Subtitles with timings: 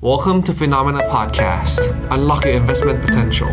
[0.00, 1.80] Welcome to Phenomena Podcast.
[2.14, 3.50] Unlock your investment potential.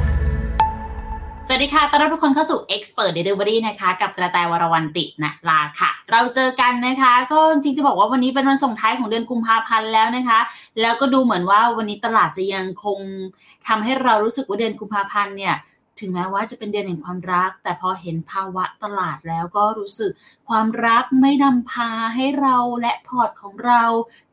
[1.47, 10.39] สวัสดีค่ะ ต้อนรับทุกคนเข้าสู่ Expert Delivery นะคะ กับกระแตวรวันตินะลาค่ะ เราเจอกันนะคะ ก็จริงจะบอกว่าวันนี้เป็นวันส่งท้ายของเดือนกุมภาพันธ์แล้วนะคะ
[10.81, 12.99] แล้วก็ดูเหมือนว่าวันนี้ตลาดจะยังคง
[13.67, 15.55] ทำให้เรารู้สึกว่าเดือนกุมภาพันธ์เนี่ย
[16.01, 20.11] ถึงแม้ว่าจะเป็นเดือนแห่งความรัก แต่พอเห็นภาวะตลาดแล้วก็รู้สึก
[20.49, 23.83] ความรักไม่นำพาให้เราและพอร์ตของเรา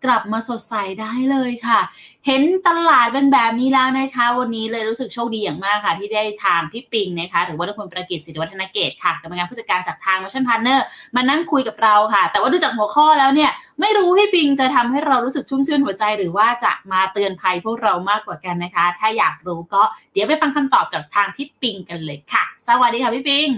[0.04, 1.80] กลับมาสดใสได้เลยค่ะ
[2.26, 10.80] เห็นตลาดเป็นแบบนี้แล้วนะคะ วันนี้เลยรู้สึกโชคดีอย่างมากค่ะ ที่ได้ทางพี่ปิงนะคะหรือว่าทุกคนประกิจสิริวัฒนเกตค่ะกรรมการผู้จัดการจากทาง Motion Partner
[11.16, 19.82] มานั่งคุยกับเราค่ะ แต่ว่าดูจากหัวข้อแล้วเนี่ย ไม่รู้พี่ปิงจะทำให้เรารู้สึกชุ่มชื่นหัวใจ หรือว่าจะมาเตือนภัยพวกเรามากกว่ากันนะคะ ถ้าอยากรู้ก็
[20.12, 23.48] เดี๋ยวไปฟังคำตอบกับทางพี่ปิงกันเลยค่ะ สวัสดีค่ะพี่ปิง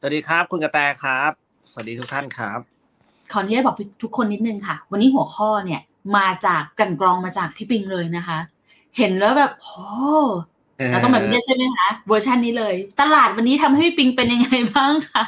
[0.00, 1.45] สวัสดีครับ คุณกระแตครับ
[1.76, 2.58] วัสดีทุกท่านครับ
[3.32, 5.80] ขออนุญาตบอกทุกคนนิดนึงค่ะ วันนี้หัวข้อเนี่ย
[6.16, 8.38] มาจากกลันกรองมาจากพี่ปิงเลยนะคะ
[8.96, 9.76] เห็นแล้วแบบโอ้
[10.90, 15.24] เราต้องแบบนี้ใช่ไหมคะเวอร์ชันนี้เลย ตลาดวันนี้ทำให้พี่ปิงเป็นยังไงบ้างคะ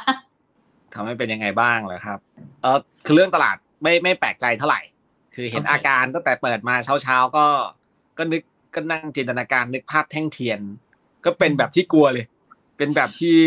[0.93, 2.19] ทำให้เป็นยังไงบ้างเหรอครับ
[2.61, 4.81] เออคือเรื่องตลาดไม่ไม่แปลกใจเท่าไหร่
[5.35, 7.45] คือเห็นอาการตั้งแต่เปิดมาเช้าเช้าๆก็
[8.17, 8.41] ก็นึก
[8.75, 10.59] ก็นั่งจินตนาการนึกภาพแท่งเทียน
[11.25, 12.25] ก็เป็นแบบที่กลัวเลย
[12.77, 13.37] เป็นแบบที่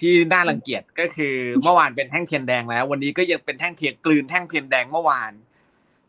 [0.00, 5.32] ที่น่ารังเกียจก็คือเมื่อวานเป็นแท่งเทียนแดงแล้ว วันนี้ก็ยังเป็นแท่งเทียนกลืนแท่งเทียนแดงเมื่อวาน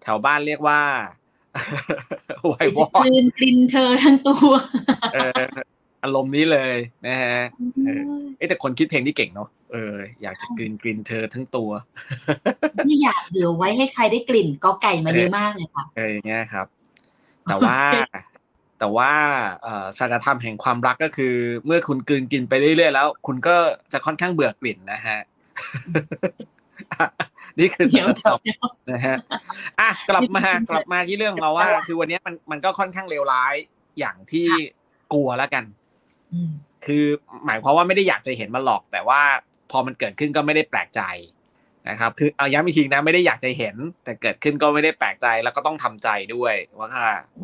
[0.01, 0.81] แถวบ้านเรียกว่า
[2.47, 4.51] ไววอกลืนกลินเธอทั้งตัว
[5.13, 5.41] เออ
[6.03, 6.75] อารมณ์นี้เลย
[7.07, 7.37] นะฮะ
[7.85, 8.01] เออ
[8.37, 11.69] เอ๊ะแต่คนคิดเพลงนี่เก่งเนาะเอออยากจะกลืนกลินเธอทั้งตัว
[12.85, 16.65] ไม่อยากเหลือไว้ให้ใครได้กลิ่นก็ไก่มาเยอะมากเลยค่ะเอออย่างเงี้ยครับ
[17.43, 17.77] แต่ว่า
[18.79, 19.11] แต่ว่า
[19.63, 23.55] เอ่อสัจธรรมแห่งความรักก็คือ เมื่อคุณกลืนกินไปเรื่อยๆแล้ว คุณก็
[23.91, 25.19] จะค่อนข้างเบื่อกลิ่นนะฮะ
[27.59, 29.15] นี่คือสัเดี๋ยวจธรรมเดี๋ยวนะฮะ
[29.79, 33.53] อะกลับมากลับมาที่เรื่องเราว่า คือวันนี้มันมันก็ค่อนข้างเลวร้าย
[33.99, 34.47] อย่างที่
[35.13, 35.63] กลัวแล้วกัน
[36.33, 36.51] อืม
[36.85, 37.03] คือ
[37.45, 39.21] หมายความว่าไม่ได้อยากจะเห็นมันหรอก แต่ว่า
[39.71, 41.01] พอมันเกิดขึ้นก็ไม่ได้แปลกใจ
[41.89, 46.87] นะครับคือเอาย้ำอีกทีนะไม่ได้อยากจะเห็น แต่เกิดขึ้นก็ไม่ได้แปลกใจแล้วก็ต้องทำใจด้วยว่า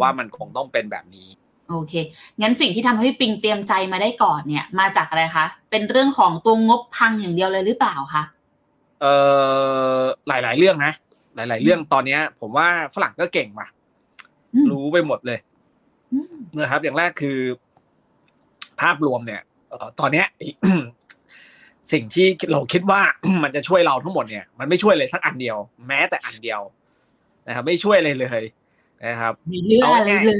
[0.01, 1.29] ว่ามันคงต้องเป็นแบบนี้
[1.69, 1.93] โอเค
[2.41, 8.23] งั้นสิ่งที่ทำให้พี่ปิงเตรียมใจมาได้ก่อนเนี่ย มาจากอะไรคะ เป็นเรื่องของตัวงบพังอย่างเดียวเลยหรือเปล่าคะ
[9.01, 9.13] เอ่
[9.97, 10.93] อหลาย ๆ เรื่องนะ
[11.35, 13.67] หลาย ๆ เรื่องตอนเนี้ย ผมว่าฝรั่งก็เก่งว่ะ
[14.53, 15.39] อืมรู้ไปหมดเลย
[16.13, 17.37] อืมนะครับ อย่างแรกคือ
[18.81, 20.27] ภาพรวมเนี่ยเอ่อตอนเนี้ย
[21.91, 23.01] สิ่งที่เราคิดว่า
[23.43, 25.57] มันจะช่วยเราทั้งหมดเนี่ยมันไม่ช่วยเลยสักอันเดียว
[25.87, 26.61] แม้แต่อันเดียว
[27.47, 28.43] นะครับ ไม่ช่วยเลยเลย
[29.05, 30.37] นะครับมีเรื่องอะไรเลย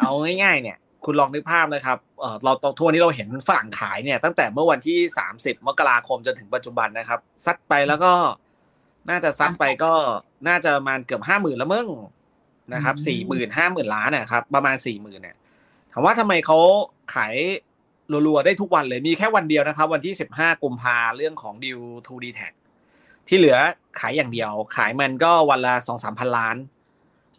[0.00, 0.10] เอา
[0.42, 4.98] ง่ายๆเนี่ย คุณลองนึกภาพนะครับเออเราตอนทั่วนี้เราเห็นฝรั่งขายเนี่ย ตั้งแต่เมื่อวันที่
[5.34, 8.12] 30มกราคมจนถึงปัจจุบันนะครับ ซัดไปแล้วก็
[9.10, 9.92] น่าจะซัดไปก็
[10.48, 11.88] น่าจะประมาณเกือบห้าหมื่นแล้วมึง
[12.74, 15.36] นะครับอืมสี่หมื่นห้าหมื่นล้านนะครับ ประมาณสี่หมื่นเนี่ย
[15.92, 16.58] ถามว่าทำไมเขา
[17.14, 17.34] ขาย
[18.26, 22.48] รัวๆ ได้ทุกวันเลยมีแค่วันเดียวนะครับ วันที่ 15 กุมภาเรื่องของดิวทูดีแท็
[23.28, 23.56] ที่เหลือ
[24.00, 26.56] ขายอย่างเดียว ขายมันก็วันละสองสามพันล้าน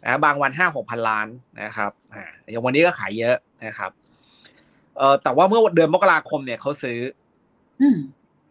[0.04, 1.26] นะบางวันห้าหกพันล้าน
[1.62, 3.90] นะครับอ่าอย่างวันนี้ก็ขายเยอะนะครับ
[4.96, 6.98] เออแต่ว่าเมื่อเดือนมกราคมเนี่ยเขาซื้อ
[7.80, 7.98] อืม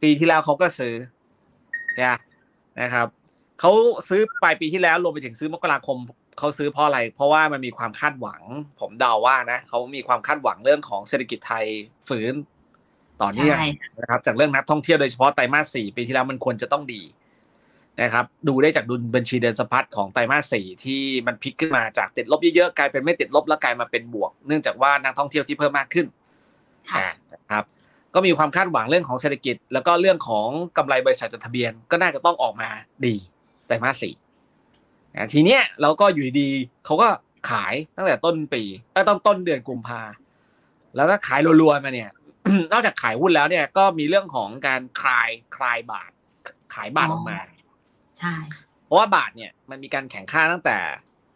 [0.01, 0.93] ปีที่แล้วเขาก็ซื้อ
[1.99, 2.17] นะ
[2.81, 3.07] นะครับ
[3.59, 3.71] เขา
[4.09, 5.97] ซื้อปลายปีที่แล้วรวมไปถึงซื้อมกราคม
[6.39, 8.41] เขาซื้อเพราะอะไร เพราะว่ามันมีความคาดหวัง
[8.79, 11.65] ผมเดาว่านะเขามีความคาดหวังเรื่องของเศรษฐกิจไทย
[12.07, 12.33] ฝืน
[13.21, 13.67] ต่อเนื่องใช่
[13.99, 17.01] นะครับจากเรื่องนักท่องเที่ยวโดยเฉพาะไตรมาสสี่ปีที่แล้วมันควรจะต้องดี
[18.01, 26.07] นะครับดูได้จากดุลบัญชีเดินสะพัดของไตรมาสสี่ที่มันพลิกขึ้นมาจากติดลบเยอะๆกลายเป็นไม่ติดลบแล้วกลายมาเป็นบวก เนื่องจากว่านักท่องเที่ยวที่เพิ่มมากขึ้น
[26.91, 27.63] ค่ะอ่านะครับ
[28.13, 30.47] ก็มีความคาดหวังเรื่องของเศรษฐกิจ แล้วก็เรื่องของ
[30.77, 32.69] กำไรบริษัทจดทะเบียนก็น่าจะต้องออกมา
[33.05, 33.15] ดี
[33.67, 34.28] ไตรมาสสี่อ่า
[35.33, 37.07] ทีเนี้ยเราก็อยู่ดีๆเขาก็
[37.49, 40.01] ขายตั้งแต่ต้นปีเอ้ยต้นต้นเดือนกุมภา
[40.95, 42.11] แล้วก็ขายรัวๆมาเนี่ย
[42.71, 46.11] นอกจากขายหุ้นแล้วเนี่ยก็มีเรื่องของการคลายคลายบาท
[46.75, 47.39] ขายบาทออกมา
[48.19, 48.33] ใช่
[48.85, 50.77] เพราะว่าบาทเนี่ยมันมีการแข่งค่าตั้งแต่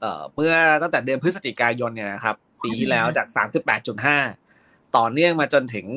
[0.01, 3.27] เอ่อเมื่อตั้งแต่เดือนพฤศจิกายนเนี่ยนะครับ ปีที่แล้วจาก
[4.11, 5.87] 38.5 ต่อเนื่องมาจนถึง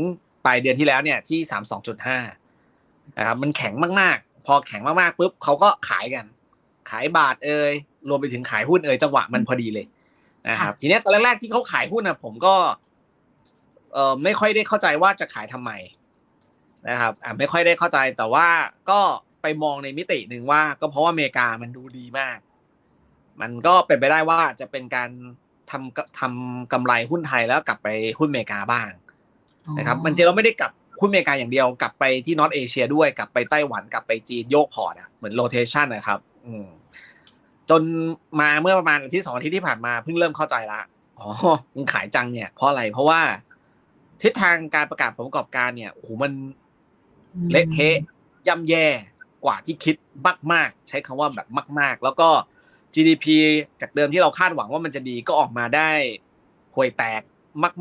[0.45, 1.41] ปลายเดือนที่แล้วเนี่ยที่
[2.45, 6.25] 32.5นะครับมันแข็งมากๆ พอแข็งมากๆปุ๊บเขาก็ขายกัน
[6.91, 7.73] ขายบาทเอ่ย
[8.09, 9.87] รวมไปถึงขายหุ้นเอ่ยจังหวะมันพอดีเลย
[10.49, 12.55] นะครับ ทีเนี้ยตอนแรกๆที่เขาขายหุ้นนะผมก็
[13.93, 15.71] เอ่อไม่ค่อยได้เข้าใจว่าจะขายทำไม
[16.89, 18.47] นะครับ อ่าไม่ค่อยได้เข้าใจแต่ว่า
[18.91, 19.01] ก็
[19.43, 22.39] ไปมองในมิติหนึ่งว่า ก็เพราะว่าอเมริกามันดูดีมาก
[23.41, 25.11] มันก็เป็นไปได้ว่าจะเป็นการ
[25.71, 28.91] ทำทำกำไรหุ้นไทยแล้วกลับไปหุ้นอเมริกาบ้าง
[29.79, 36.67] นะครับ มันจริงเราไม่ได้กลับหุ้นอเมริกาอย่างเดียวกลับไปที่ North Asia ด้วยกลับไปไต้หวันกลับไปจีนโยกพอร์ตอะเหมือน rotation นะครับ อืม
[37.71, 37.83] จน
[38.41, 40.81] มาเมื่อประมาณอาที่สองอาทิตย์ที่ผ่านมาเพิ่งเริ่มเข้าใจละ
[41.19, 41.29] อ๋อ
[41.75, 43.21] มึงขายจังเนี่ยเพราะอะไรเพราะว่า
[44.23, 46.33] ทิศทางการประกาศผลประกอบการเนี่ยโอ้โหมัน
[47.51, 47.97] เละเทะ
[48.47, 48.87] ย่ำแย่
[49.45, 49.97] กว่าที่คิด
[50.53, 51.47] มากๆ ใช้คำว่าแบบ
[51.81, 52.29] มาก ๆ แล้วก็
[52.95, 53.27] GDP
[53.81, 55.91] จากเดิมที่เราคาดหวังว่ามันจะดีก็ออกมาได้
[56.75, 57.23] ห่วยแตก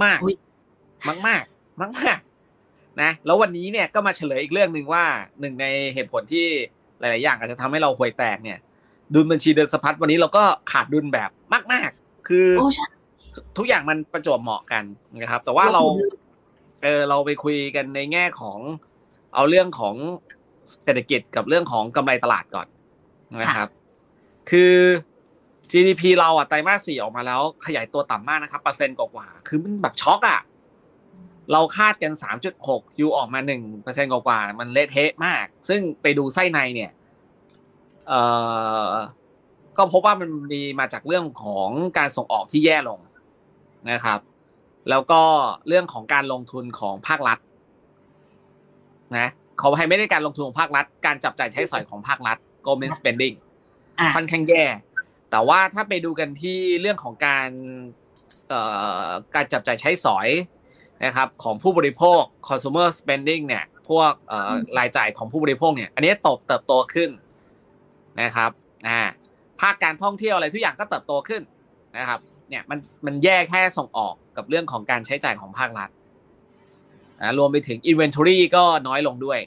[0.04, 5.06] มากอุ๊ยๆมากๆ มากๆนะแล้ววันนี้เนี่ยก็มาเฉลยอีกเรื่องหนึ่งว่า
[5.40, 6.48] หนึ่งในเหตุผลที่
[7.00, 8.60] หลาย ๆ อย่างอาจจะทำให้เราห่วยแตกเนี่ย
[9.14, 11.30] ดุลบัญชีเดินสะพัดวันนี้เราก็ขาดดุลแบบ
[11.72, 12.88] มาก ๆ คือโอ้ใช่
[13.58, 14.84] ทุกอย่างมันประจวบเหมาะกัน
[15.22, 15.82] นะครับ แต่ว่าเรา
[16.84, 18.60] เออเราไปคุยกันในแง่ของ
[19.36, 19.96] เอาเรื่องของ
[20.84, 22.68] เศรษฐกิจกับเรื่องของกำไรตลาดก่อน
[23.42, 23.70] นะครับ
[24.50, 24.74] คือ
[25.72, 30.42] GDP เราอะไตรมาสสี่ออกมาแล้ว ขยายตัวต่ำมากนะครับเปอร์เซ็นต์กว่าๆคือมันแบบช็อกอะ
[31.52, 32.12] เราคาดกัน
[32.56, 36.92] 3.6 ยูออกมา1เปอร์เซ็นต์กว่าๆมันเละเทะมาก ซึ่งไปดูไส้ในเนี่ย
[38.08, 38.22] เอ่
[38.88, 38.90] อ
[39.78, 43.00] ก็พบว่ามันมีมาจากเรื่องของการส่งออกที่แย่ลง
[43.92, 44.20] นะครับ
[44.90, 45.22] แล้วก็
[45.68, 47.40] เรื่องของการลงทุนของภาครัฐ
[49.18, 49.28] นะ
[49.62, 53.36] ขอให้ไม่ได้การลงทุนของภาครัฐ การจับจ่ายใช้สอยของภาครัฐ government spending
[53.98, 54.64] อะค่อนข้างแย่
[55.32, 57.50] แต่ว่าถ้าไปดูกันที่เรื่องของการ
[58.50, 58.62] เอ่
[59.06, 60.28] อการจับจ่ายใช้สอย
[61.04, 67.10] นะครับของผู้บริโภค consumer spending เนี่ยพวกเอ่อรายจ่ายของผู้บริโภคเนี่ยอันนี้ตบเติบโตขึ้น
[68.22, 68.52] นะครับ
[68.88, 69.02] อ่า
[69.62, 71.42] ภาคการท่องเที่ยวอะไรทุกอย่างก็เติบโตขึ้น
[71.98, 72.20] นะครับ
[72.50, 75.90] เนี่ยมันมันแย่แค่ส่งออกกับเรื่องของการใช้จ่ายของภาครัฐ
[77.22, 79.40] นะรวมไปถึง inventory ก็น้อยลงด้วย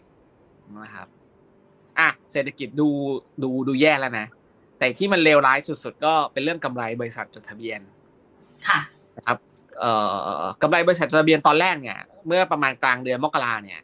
[0.85, 1.09] นะครับ
[1.99, 2.89] อะเศรษฐกิจดู
[3.43, 4.27] ดูดูแย่แล้วนะ
[4.79, 7.81] แต่ที่มันเลวร้ายสุดๆ ก็เป็นเรื่องกำไรบริษัทจดทะเบียน
[8.69, 8.98] ค่ะนะครับเอ่อ
[10.63, 13.81] กำไรบริษัทจดทะเบียนตอนแรกเนี่ย เมื่อประมาณกลางเดือนมกราเนี่ย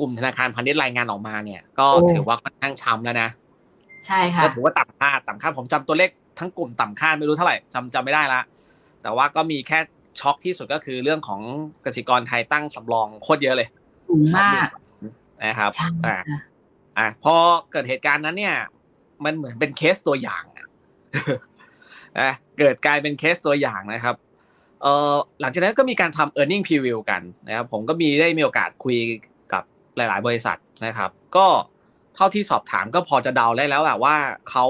[0.00, 3.28] กลุ่มธนาคารพาณิชย์รายงานออกมาเนี่ย ก็โอ้ถือว่าค่อนข้างช้ำแล้วนะ
[4.06, 8.40] ใช่ค่ะก็ถือว่าต่ำคาดต่ำคาดผมจำตัวเลขทั้งกลุ่มต่ำคาดไม่รู้เท่าไหร่จำจำไม่ได้ละ
[9.02, 9.78] แต่ว่าก็มีแค่
[10.20, 11.40] ช็อกที่สุดก็คือเรื่องของ
[11.84, 13.68] กสิกรไทยตั้งสำรองโคตรเยอะเลย
[14.06, 14.68] สูงมาก
[15.44, 16.40] นะครับใช่อ่าค่ะ
[16.98, 17.34] อะพอ
[17.72, 18.56] เกิดเหตุการณ์นั้นเนี่ย
[19.24, 20.66] มันเหมือนเป็นเคสตัวอย่างอะ
[22.18, 24.14] อะเกิดกลายเป็นเคสตัวอย่างนะครับ
[24.82, 28.96] เออหลังจากนั้นก็มีการทำ e a r n i n g preview กันนะครับผมก็มีได้มีโอกาสคุย
[29.52, 29.62] กับ
[29.96, 31.46] หลาย ๆ บริษัทนะครับ ก็
[32.14, 34.16] เท่าที่สอบถามก็พอจะเดาได้แล้วแหละว่า
[34.50, 34.66] เขา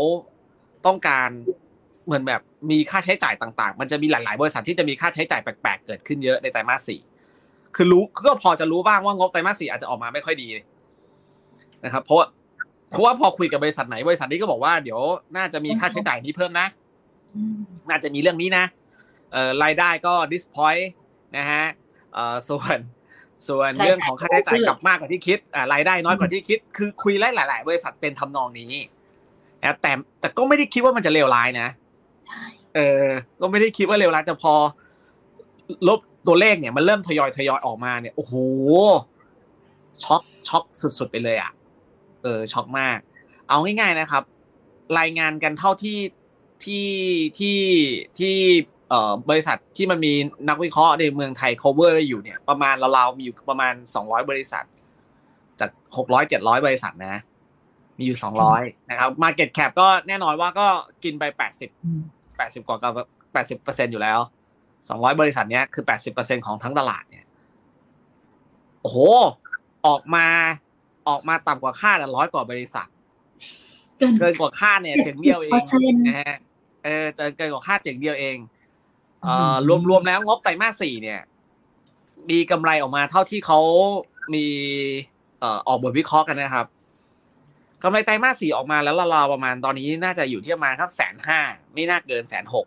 [0.87, 1.29] ต้องการ
[2.07, 2.41] เหมือนแบบ
[2.71, 7.01] มีค่าใช้จ่ายต่าง ๆ มันจะมีหลาย ๆ บริษัทที่จะมีค่าใช้จ่ายแปลก ๆ เกิดขึ้นเยอะในไตรมาสสี่
[7.77, 10.49] คือรู้ก็พอจะรู้บ้างว่างบไตรมาสสี่อาจจะออกมาไม่ค่อยดี
[11.85, 12.27] นะครับ เพราะว่า
[12.91, 15.01] เพราะว่าพอคุยกับบริษัทไหนบริษัทนี้ก็บอกว่าเดี๋ยว
[15.37, 16.67] น่าจะมีค่าใช้จ่ายนี้เพิ่มนะ
[17.89, 18.65] น่าจะมีเรื่องนี้นะ
[19.63, 20.87] รายได้ก็ disappoint
[21.37, 21.65] นะฮะ
[22.15, 22.79] เอ่อส่วน
[23.49, 28.73] ส่วนเรื่องของค่าใช้จ่ายกลับมากกว่าที่คิดอ่ารายได้น้อยกว่าที่คิด คือคุยไล่หลายๆบริษัทเป็นทำนองนี้
[29.63, 31.69] นะแต่แต่ก็ไม่ได้คิดว่ามันจะเลวร้ายนะ
[32.29, 32.45] ใช่
[32.75, 33.07] เออ
[33.41, 34.55] ก็ไม่ได้คิดว่าเลวร้ายแต่พอ
[35.89, 38.35] ลบตัวเลขเนี่ยมันเริ่มทยอยทยอยออกมาเนี่ยโอ้โห
[40.05, 40.65] ช็อกช็อก
[40.99, 41.53] สุดๆไปเลยอะ
[42.23, 42.99] เออช็อกมาก
[43.49, 44.23] เอาง่าย ๆนะครับ
[44.99, 45.99] รายงานกันเท่าที่
[46.65, 46.89] ที่
[47.39, 47.61] ที่
[48.19, 48.78] ที่เอ่อ
[49.31, 50.13] บริษัทที่มันมี
[50.49, 54.65] นักวิเคราะห์ในเมืองไทย cover อยู่เนี่ยประมาณเราๆมีอยู่ประมาณสองร้อยบริษัท
[55.61, 57.17] จากหกร้อยเจ็ดร้อยบริษัทนะ
[57.99, 60.67] มีอยู่สองร้อยนะครับ market cap ก็แน่นอนว่าก็
[61.05, 62.03] กินไปแปดสิบอืม
[62.37, 62.93] แปดสิบกว่ากับ
[63.33, 64.19] แปดสิบเปอร์เซ็นอยู่แล้ว
[64.89, 67.25] สองร้อยบริษัทเนี้ยคือแปดสิบเปอร์เซ็นของทั้งตลาดเนี่ย
[68.81, 68.99] โอ้โห
[69.87, 70.27] ออกมา
[71.09, 72.89] ออกมาต่ำกว่าคาดร้อยกว่าบริษัท
[73.99, 76.37] เกินเกินกว่าคาดเนี่ยเจ๋งเดียวเอง70%นะฮะ
[76.85, 78.58] เออเจอเกินกว่าคาดเจ๋งเดียวเองเอ่อือม
[79.69, 81.21] รวมรวมแล้วงบไตรมาสสี่เนี่ย
[82.31, 83.61] มีกำไรออกมาเท่าที่เขา
[84.35, 84.45] มี
[85.41, 86.67] เอ่อออกบทวิเคราะห์กันนะครับ
[87.83, 91.41] กำไรไตรมาสสี่ออกมาแล้วราวๆประมาณตอนนี้น่าจะอยู่ที่ประมาณครับแสนห้า
[91.75, 92.67] ไม่น่าเกินแสนหก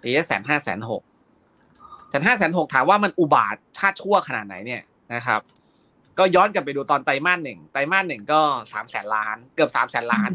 [0.00, 1.02] หรือแสนห้าแสนหก
[2.10, 4.82] แสนห้าแสนหกถามว่ามันอุบาทชาติชั่วขนาดไหนเนี่ย
[5.14, 5.40] นะครับ
[6.18, 8.40] ก็ย้อนกลับไปดูตอนไตรมาสหนึ่งไตรมาสหนึ่งก็
[8.72, 10.30] สามแสนล้าน เกือบสามแสนล้าน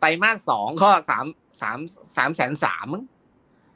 [0.00, 1.24] ไตรมาสสองก็สาม
[1.60, 1.78] สาม
[2.16, 3.04] สามแสนสามมั้ง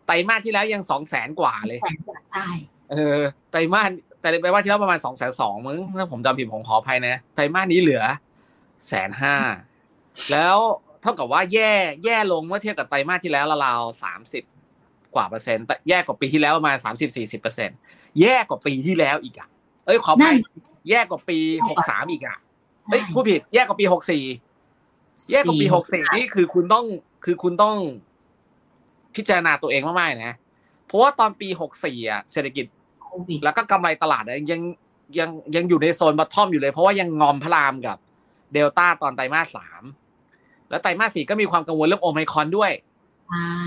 [0.06, 2.46] ไตรมาสที่แล้วยังสองแสนกว่าเลยแสนกว่าใช่
[2.92, 3.90] เออไตรมาส
[4.20, 8.02] แต่ไตรมาสที่แล้วประมาณสองแสนสองมึงถ้าผมจำผิดผมขออภัยนะไตรมาสนี้เหลือ
[8.88, 9.36] แสนห้า
[10.32, 10.56] แล้ว
[11.02, 11.72] เท่ากับว่าแย่
[12.04, 14.44] แย่ลงเมื่อเทียบกับไตรมาสที่แล้วราวๆสามสิบ
[15.14, 17.76] กว่าเปอร์เซ็นต์แต่แย่กว่าปีที่แล้วประมาณสามสิบสี่สิบเปอร์เซ็นต์
[18.20, 19.48] แย่กว่าปีที่แล้วอีกอะ
[19.86, 20.36] เอ้ยขออภัย
[20.90, 22.38] แย่กว่าปีหกสามอีกอะ
[22.90, 24.24] เอ้ยผู้ผิดแย่กว่าปีหกสี่
[25.30, 26.84] แย่กว่าปีหกสี่นี่คือคุณต้อง
[27.24, 27.76] คือคุณต้อง
[29.16, 30.34] พิจารณาตัวเองมากๆนะ
[30.86, 32.64] เพราะว่าตอนปีหกสี่อะเศรษฐกิจ
[33.02, 34.60] โควิดแล้วก็กำไรตลาดอะยัง
[35.18, 37.96] ยังยังอยู่ในโซนบัตทอมอยู่เลย เพราะว่ายังงอมพระรามกับ
[38.52, 39.82] เดลต้าตอนไตรมาสสาม
[40.70, 42.72] แล้วไตรมาสสี่ก็มีความกังวลเรื่องโอไมครอนด้วย
[43.28, 43.60] ใช่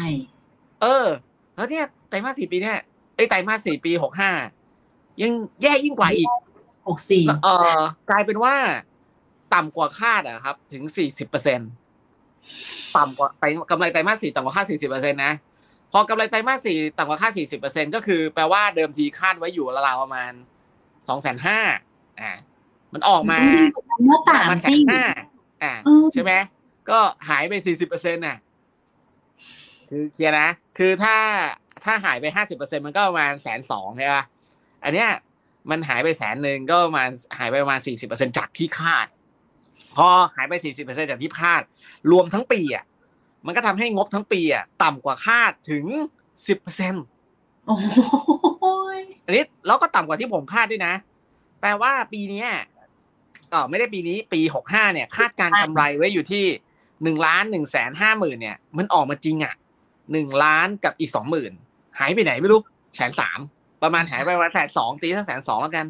[0.81, 1.05] เออ
[1.55, 2.77] แล้วเนี่ยไตรมาสสี่ปีเนี่ย
[3.15, 4.31] ไอ้ยไตรมาสสี่ปีหกห้า
[5.21, 6.27] ยังแย่ยิ่งกว่าอีก
[6.87, 7.47] หกสี่เอ
[7.77, 8.55] อกลายเป็นว่า
[9.53, 15.33] ต่ำกว่าคาดอะครับ ถึงสี่สิบเปอร์เซ็นต่ำกว่าไตรกำไรไตรมาสสี่ต่ำกว่าคาดสี่สิบเปอร์เซ็นต์นะ
[15.91, 20.31] พอกำไรไตรมาสสี่ต่ำกว่าคาดสี่สิบเปอร์เซ็นก็คือแปลว่าเดิมทีคาดไว้อยู่ราวๆประมาณ
[21.07, 21.59] สองแสนห้า
[22.19, 22.31] อ่า
[22.93, 23.37] มันออกมา
[24.05, 25.03] เมื่อต่างมันแสสินห้า
[25.63, 26.33] อ่าเออใช่ไหม
[26.89, 26.99] ก็
[27.29, 28.37] หายไปสี่สิบเปอร์เซ็นต์น่ะ
[29.89, 31.15] คือเคลียร์นะ คือถ้า
[31.85, 34.23] ถ้าหายไปห้าสิบเปอร์เซ็นมันก็ประมาณแสนสองใช่ปะ
[34.83, 35.09] อันเนี้ย
[35.69, 39.07] มันหายไปแสนหนึ่งก็ประมาณหายไปประมาณสี่สิบเปอร์เซ็นจากที่คาด
[39.97, 41.61] พอหายไปสี่สิบเปอร์เซ็นจากที่คาด
[42.11, 42.83] รวมทั้งปีอะ
[43.45, 45.85] มันก็ทำให้งบทั้งปีอะต่ำกว่าคาดถึง
[46.47, 46.93] สิบเปอร์เซ็น
[47.67, 50.93] โอ้ยอันนี้แล้วก็ต่ำกว่าที่ผมคาดด้วยนะ
[51.61, 52.49] แปลว่าปีเนี้ย
[53.51, 56.45] เออไม่ได้ปีนี้ปีหกห้าเนี่ย คาดการกำไรไว้อยู่ที่
[57.03, 59.55] หนึ่งล้านหนึ่งแสนห้าหมื่นเนี่ย มันออกมาจริงอะ
[60.11, 61.51] หนึ่งล้านกับอีกสองหมื่น
[61.99, 62.59] หายไปไหนไม่รู้
[62.97, 63.39] แสนสาม
[63.83, 65.85] ประมาณหายไปประมาณแสนสองตีสักแสนสองแล้วกัน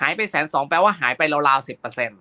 [0.00, 2.20] หายไปแสนสองแปลว่าหายไปราวๆสิบเปอร์เซ็นต์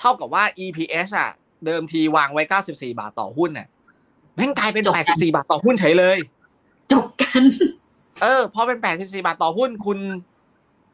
[0.00, 1.30] เท่ากับว่า EPS อะ
[1.66, 3.66] เดิมทีวางไว้เก้าสิบสี่บาทต่อหุ้นน่ะ
[4.34, 6.18] แม่งกลายเป็นแปดสิบสี่บาทต่อหุ้นเฉยเลย
[6.92, 7.42] จบกัน
[8.22, 9.98] เออพอเป็น 84 บาทต่อหุ้นคุณ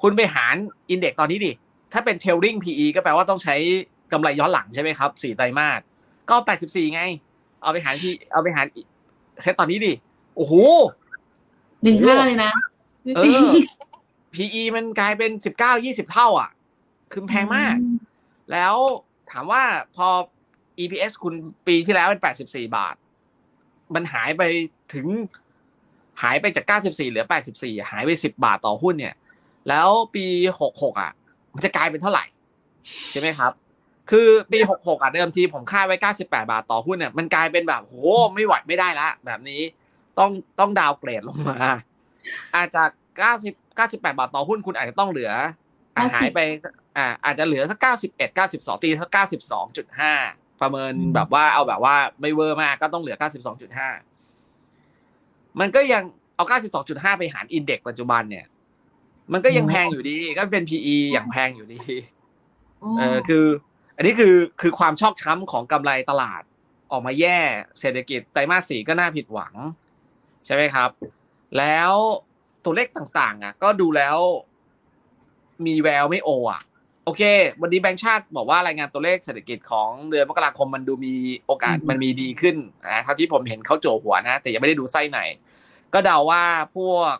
[0.03, 0.55] คุณไปหาร
[0.91, 1.53] อินเด็กตอนนี้ดิ
[1.93, 3.55] ถ้าเป็น trailing PE ก็แปลว่าต้องใช้
[4.13, 5.81] กำไรย้อนหลังใช่ไหมครับสี่ไตรมาส
[6.31, 7.03] ก็ 84 ไง
[7.63, 8.67] เอาไปหาร P เอาไปหาร
[9.43, 9.93] เซตตอนนี้ดิ
[10.37, 10.55] โอ้โห
[11.83, 12.53] หนึ่งห้าเลยนะ
[13.17, 13.51] เออ
[14.35, 15.31] PE มันกลายเป็น
[15.61, 16.51] 19 20เท่า อะ
[17.13, 17.77] คือแพงมาก
[18.53, 18.75] แล้ว
[19.31, 19.63] ถามว่า
[19.97, 20.09] พอ
[20.79, 21.35] EPS คุณ
[21.67, 22.95] ปีที่แล้วเป็น 84 บาท
[23.95, 24.43] มันหายไป
[24.95, 25.07] ถึง
[26.23, 27.25] หายไปจาก 94 เหลือ
[27.57, 29.15] 84 หายไป 10 บาทต่อหุ้นเนี่ย
[29.69, 30.27] แล้วปี
[30.65, 31.13] 66 อะ
[31.55, 32.25] มันจะกลายเป็นเท่าไหร่
[33.11, 33.53] ใช่ไหมครับ
[34.11, 37.95] คือปี 66 อะเดิมทีผมคาดไว้ 98 บาทต่อหุ้นเนี่ย มันกลายเป็นแบบโห
[38.35, 39.61] ไม่ไหวไม่ได้ละ แบบนี้
[40.19, 41.59] ต้องต้องดาวเกรดลงมา
[42.57, 42.83] อาจจะ
[43.19, 45.33] 90 98 บาทต่อหุ้นคุณอาจจะต้องเหลือ
[45.97, 46.41] หายไป
[46.97, 49.11] อ่าอาจจะเหลือสัก91 92ตีสัก
[49.85, 53.17] 92.5ประเมินแบบว่าเอาแบบว่าไม่เวอร์มากก็ต้องเหลือ
[54.39, 56.03] 92.5มันก็ยัง
[56.37, 56.45] เอา
[56.83, 58.47] 92.5ไปหารอินเด็กปัจจุบันเนี่ย
[59.33, 61.81] มันก็ยังแพงอยู่ดีก็เป็น PE อย่างแพงอยู่ดี
[62.99, 63.47] เออคือ
[63.97, 66.43] อันนี้คือคือความชอกช้ำของกำไรตลาด
[66.93, 67.39] ออกมาแย่
[67.81, 69.55] เศรษฐกิจไตรมาสสี่ก็น่าผิดหวัง
[70.45, 70.91] ใช่ไหมครับ
[71.59, 71.93] แล้ว
[72.65, 74.17] ตัวเลขต่างๆ อะ ก็ดูแล้ว
[75.67, 76.63] มีแววไม่โออะ
[77.05, 77.23] โอเค
[77.61, 81.15] วันนี้แบงก์ชาติบอกว่ารายงานตัวเลขเศรษฐกิจของเดือนมกราคมมันดูมี
[81.47, 82.57] โอกาสอืมมันมีดีขึ้น
[82.91, 85.21] นะเท่าที่ผมเห็นเขาโจหัวนะ แต่ยังไม่ได้ดูไส้ไหน
[85.95, 86.43] ก็เดาว่า
[86.77, 87.15] พวก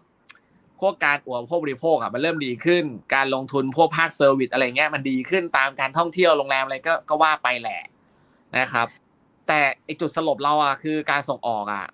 [0.81, 7.81] พวกการอุปโภคบริโภคอะมันเริ่มดีขึ้น การลงทุนพวกภาคเซอร์วิสอะไรเงี้ยมันดีขึ้นตามการท่องเที่ยวโรงแรมอะไรก็ก็ว่าไปแหละ
[8.59, 8.87] นะครับ
[9.49, 11.87] แต่ไอจุดสลบเราอะคือการส่งออกอะ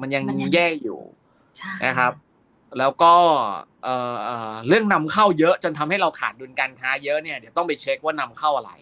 [0.00, 0.98] มันยังมันยังแย่อยู่
[1.58, 2.12] ใช่นะครับ
[2.78, 3.14] แล้วก็
[3.84, 8.72] เอ่อเอ่อเรื่องนำเข้าเยอะจนทำให้เราขาดดุลการค้าเยอะเนี่ยเดี๋ยวต้องไปเช็คว่านำเข้าอะไร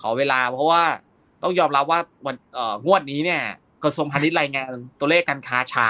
[0.00, 0.82] ขอเวลาเพราะว่า
[1.42, 3.42] ต้องยอมรับว่าวันเอ่องวดนี้เนี่ย
[3.84, 5.88] กระทรวงพาณิชย์รายงานตัวเลขการค้าช้า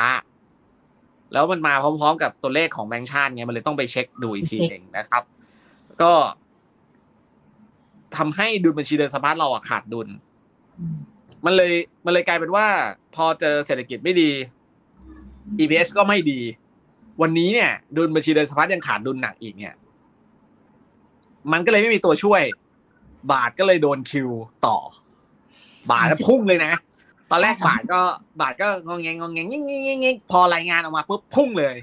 [1.33, 5.23] แล้วมันมาพร้อม ๆ กับตัวเลขของแบงก์ชาติไงมันเลยต้องไปเช็คดูอีกทีหนึ่งนะครับ
[6.03, 6.12] ก็
[8.17, 10.09] ทำให้ดุลบัญชีเดินสะพัดเราอะขาดดุล
[10.79, 10.97] อืม
[11.45, 11.73] มันเลย
[12.05, 12.67] มันเลยกลายเป็นว่า
[13.15, 14.31] พอเจอเศรษฐกิจไม่ดี
[15.61, 16.41] EPS ก็ไม่ดี
[17.21, 19.75] วันนี้เนี่ยดุลบัญชีเดินสะพัดยังขาดดุลหนักอีกเนี่ย
[21.53, 22.43] มันก็เลยไม่มีตัวช่วย
[23.33, 24.29] บาทก็เลยโดนคิว
[24.67, 24.77] ต่อ
[25.91, 26.73] บาทก็พุ่งเลยนะ
[27.31, 28.01] ตอนแรกบาทก็
[28.41, 31.77] บาทก็งองแงงงองแงงงิ่งงิ่งงิ่งงิ่งพอรายงานออกมาปุ๊บพุ่งเลย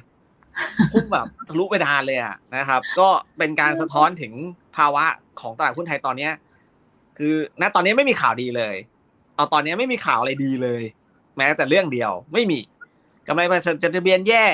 [0.93, 4.33] พุ่งแบบทะลุไปดานเลยอะนะครับ ก็เป็นการสะท้อนถึง
[4.75, 5.05] ภาวะ
[5.41, 6.33] ของตลาดหุ้นไทยตอนเนี้ย
[7.17, 8.75] คือณตอนนี้ไม่มีข่าวดีเลย
[9.35, 10.81] เอาตอนนี้ไม่มีข่าวอะไรดีเลย
[11.37, 12.59] แม้แต่เรื่องเดียวไม่มี
[13.27, 14.45] กำไรผลจดทะเบียนแย่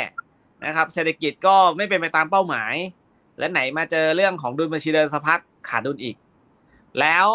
[0.66, 2.74] นะครับ เศรษฐกิจก็ไม่เป็นไปตามเป้าหมาย
[3.40, 5.40] และไหนมาเจอเรื่องของดุลบัญชีเดินสะพัด
[5.70, 6.16] ขาดดุลอีก
[7.00, 7.28] แล้ว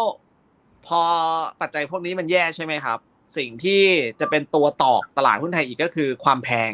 [0.87, 1.01] พอ
[1.61, 2.97] ปัจจัยพวกนี้มันแย่ใช่ไหมครับ
[3.37, 3.83] สิ่งที่
[4.19, 6.71] จะเป็นตัวตอกตลาดหุ้นไทยอีกก็คือความแพง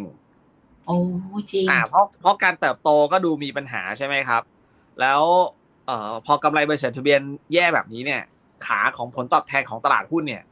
[0.86, 0.98] โอ้
[1.51, 4.41] จริงอ่าเพราะเพราะการเติบโตก็ดูมีปัญหาใช่ไหมครับ
[5.01, 5.22] แล้ว
[5.86, 7.22] เอ่อพอกำไรบริษัททะเบียน
[7.53, 8.22] แย่แบบนี้เนี่ย
[8.65, 10.43] ขาของผลตอบแทนของตลาดหุ้นเนี่ย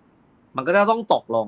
[0.55, 1.47] มันก็จะต้องตกลง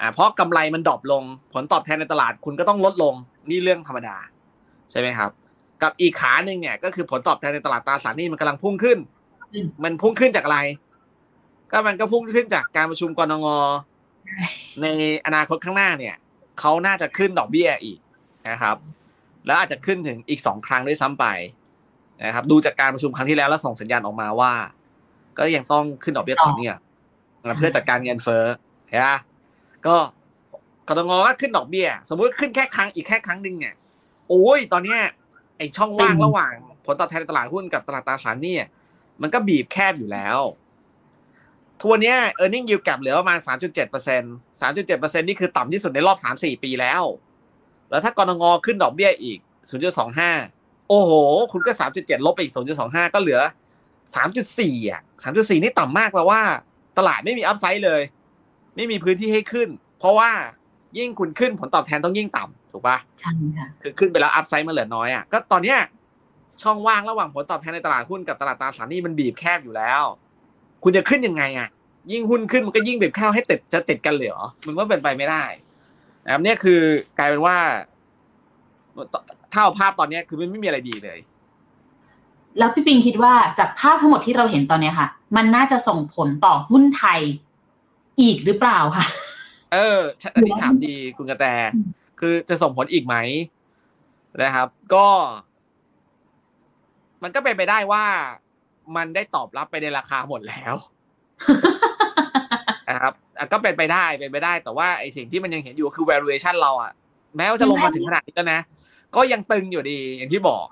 [0.00, 3.14] อ่าเพราะกำไรมันดรอปลง ผลตอบแทนในตลาดคุณก็ต้องลดลง
[3.50, 4.16] นี่เรื่องธรรมดา
[4.90, 5.30] ใช่ไหมครับ
[5.82, 8.98] กับอีกขาหนึ่งเนี่ยก็คือผลตอบแทนในตลาดตราสารหนี้มันกำลังพุ่งขึ้น
[9.52, 10.58] อืมมันพุ่งขึ้นจากอะไร
[11.70, 13.46] ก็มันก็พุ่งขึ้นจากการประชุมกรง
[14.82, 14.86] ใน
[15.26, 16.16] อนาคตข้างหน้าเนี่ย
[16.60, 17.98] เขาน่าจะขึ้นดอกเบี้ยอีก
[18.50, 18.76] นะครับ
[19.46, 21.26] แล้วอาจจะขึ้นถึงอีกสองครั้งด้วยซ้ำไป
[22.24, 24.52] นะครับ ดูจากการประชุมครั้งที่แล้วแล้วส่งสัญญาณออกมาว่า
[25.38, 26.76] ก็ยังต้องขึ้นดอกเบี้ยต่อเนื่อง
[27.46, 28.44] นะเพื่อจัดการเงินเฟ้อ
[28.88, 29.18] เห็นปะ
[29.86, 29.96] ก็
[30.88, 33.74] กรงก็ขึ้นดอกเบี้ย สมมุติขึ้นแค่ครั้งอีกแค่ครั้งหนึ่งเนี่ย
[34.28, 35.00] โอ้ยตอนเนี้ย
[35.58, 36.52] ไอช่องว่างระหว่าง
[36.84, 38.56] ผลตอบแทนในตลาดหุ้นกับตลาดตราสารหนี้
[39.22, 40.38] มันก็บีบแคบอยู่แล้ว
[41.80, 47.02] ทัวเนี้ย e a r n i n g yield gap เหลือประมาณ 3.7% 3.7%นี่คือต่ำที่สุดในรอบ 3-4 ปีแล้ว
[47.90, 49.38] แล้วถ้ากรงงขึ้นดอกเบี้ยอีก
[50.14, 51.10] 0.25 โอ้โห
[51.52, 53.40] คุณก็ 3.7 ลบไปอีก 0.25 ก็เหลือ
[54.14, 56.40] 3.4 อะ 3.4 นี่ต่ำมากแปลว่า
[56.98, 58.02] ตลาดไม่มีอัพไซด์เลย
[58.76, 60.30] ไม่มีพื้นที่ให้ขึ้น เพราะว่า
[60.98, 65.78] ยิ่งคุณขึ้นผลตอบแทนต้องยิ่งต่ำถูกปะใช่ค่ะคือขึ้นไปแล้วอัพไซด์มันเหลือน้อยอะก็ตอนเนี้ย
[66.62, 70.02] ช่องว่างระหว่างผลตอบแทนในตลาดหุ้นกับตลาดตราสารหนี้มันบีบแคบอยู่แล้ว
[70.82, 71.68] คุณจะขึ้นยังไงอะ
[72.12, 75.44] ยิ่งหุ้นขึ้นมันก็ยิ่งบีบแคบให้ติดจะติดกันเลยเหรอมันว่าเป็นไปไม่ได้
[76.24, 76.80] นะครับเนี่ยคือ
[77.18, 77.56] กลายเป็นว่า
[79.52, 81.18] ถ้าเอาภาพตอนเนี้ยคือมันไม่มีอะไรดีเลย
[82.58, 87.20] แล้วพี่ปิงคิดว่าจากภาพทั้งหมดที่เราเห็นตอนเนี้ยค่ะ มันน่าจะส่งผลต่อหุ้นไทย
[88.20, 89.06] อีกหรือเปล่าคะ
[89.72, 90.00] เออ
[90.34, 91.88] อันนี้ถามดีคุณกระแตอืม
[92.20, 93.16] คือจะส่งผลอีกไหม
[94.42, 95.06] นะครับ ก็
[97.22, 98.04] มันก็เป็นไปได้ว่า
[98.96, 100.74] มันได้ตอบรับไปในราคาหมดแล้ว
[102.88, 106.92] นะครับอะก็เป็นไปได้เป็นไปได้ แต่ว่าไอสิ่งที่มันยังเห็นอยู่คือ valuation เราอะ
[107.36, 108.60] แม้ว่าจะลงมาถึงขนาดนี้แล้วนะ
[109.16, 110.66] ก็ยังตึงอยู่ดีอย่างที่บอก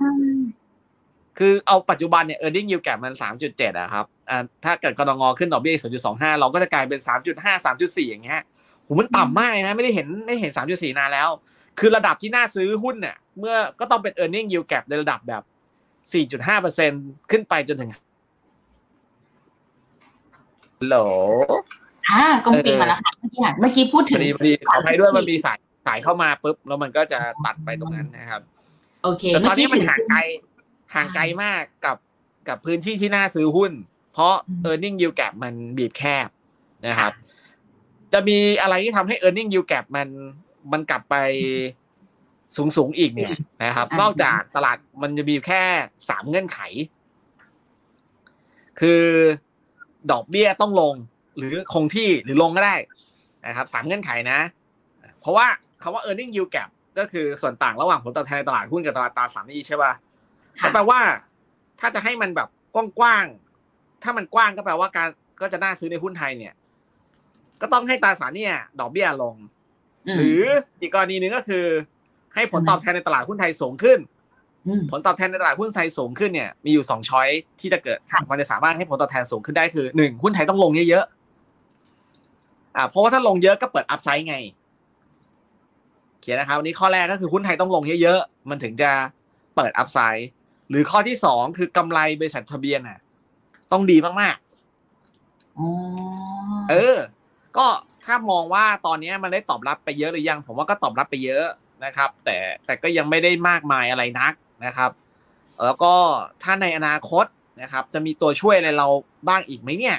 [1.39, 8.41] คือเอาปัจจุบันเนี่ย earning yield gap มันสามจุดเจ็ดอะครับอ่าถ้าเกิดกรงงขึ้นดอกเบี้ยศูนย์จุดสองห้าเราก็จะกลายเป็นสามจุดห้าสามจุดสี่อย่างเงี้ย
[8.83, 11.29] โหมันต่ำมากเลยนะ ไม่ได้เห็นไม่เห็นสามจุดสี่นานแล้ว
[11.79, 15.43] คือระดับที่น่าซื้อหุ้นเนี่ยเมื่อก็ต้องเป็น earning yield gap ในระดับแบบ
[16.13, 16.91] สี่จุดห้าเปอร์เซ็น
[17.31, 17.91] ขึ้นไปจนถึง
[20.79, 20.97] ฮัลโหล
[22.11, 28.43] อ่ากงปิงมาแล้วค่ะเมื่อกี้ค่ะเมื่อกี้พูดพถึองดีพอดีขออภัยด้วยมันมีสายสายเข้ามาปุ๊บแล้วมันก็จะตัดไปตรงนั้นนะครับ
[29.03, 30.19] โอเคแต่ตเมื่ออนกี้นี้มันถึงห่างไกล
[30.95, 31.97] ห่างไกลมากกับ
[32.49, 33.73] กับพื้นที่ที่น่าซื้อหุ้น
[34.13, 36.29] เพราะอืม e a r n i n g yield gap มันบีบแคบ
[36.87, 37.13] นะครับ
[38.13, 40.09] จะมีอะไรที่ทำให้ e a r n i n g yield gap มัน
[40.73, 41.15] มันกลับไป
[42.57, 43.33] สูงสูงๆอีกเนี่ย
[43.65, 45.63] นะครับ นอกจากตลาดมันจะมีแค่
[46.09, 46.61] สามเงื่อนไข
[48.81, 49.03] คือ
[50.11, 50.95] ดอกเบี้ยต้องลง
[51.37, 52.77] หรือคงที่หรือลงก็ได้
[53.47, 54.39] นะครับสามเงื่อนไขนะ
[55.21, 55.47] เพราะว่า
[55.83, 60.12] คำว่า e a r n i n g yield gap ก็คือส่วนต่างระหว่างผลตอบแทนในตลาดหุ้นกับตลาดตราสารหนี้ใช่ป่ะค่ะก็
[60.75, 61.01] แปลว่า
[61.81, 62.49] ถ้าจะให้มันแบบ
[62.99, 65.09] กว้างๆถ้ามันกว้างก็แปลว่าการ
[65.41, 66.55] ก็จะน่าซื้อในหุ้นไทยเนี่ย
[67.61, 69.35] ก็ต้องให้ตราสารหเนี่ย ดอกเบี้ยลง
[70.09, 70.41] มหรือ
[70.81, 71.65] อีกกรณีหนึ่งก็คือ
[72.35, 73.99] ให้ผลตอบแทนในตลาดหุ้นไทยสูงขึ้น
[74.81, 77.29] มผลตอบแทนในตลาดหุ้นไทยสูงขึ้นเนี่ยมีอยู่สองช้อย
[77.61, 84.37] ที่จะเกิดค่ะมันจะสามารถให้ผลตอบแทนสูงขึ้นได้คือหนึ่งหุ้นไทยต้องลงเยอะๆอ่าเพราะว่าถ้าลงเยอะก็เปิดอัพไซด์ไง
[86.21, 88.91] เขียนนะครับวันนี้ข้อแรกก็คือหุ้นไทยต้องลงเยอะๆมันถึงจะ
[89.57, 90.29] เปิดอัพไซด์
[90.73, 92.99] หรือข้อที่สองคือกำไรบริษัททะเบียนน่ะ
[93.73, 95.69] ต้องดีมากๆอ๋อ
[96.71, 96.97] เออ
[97.57, 97.67] ก็
[98.05, 101.47] ถ้ามองว่าตอนนี้มันได้ตอบรับไปเยอะหรือยัง ผมว่าก็ตอบรับไปเยอะ
[101.85, 104.33] นะครับ แต่แต่ก็ยังไม่ได้มากมายอะไรนัก
[104.65, 104.91] นะครับ
[105.65, 105.95] แล้วก็
[106.43, 107.25] ถ้าในอนาคต
[107.63, 108.89] นะครับ จะมีตัวช่วยอะไรเรา
[109.29, 109.97] บ้างอีกไหมเนี่ย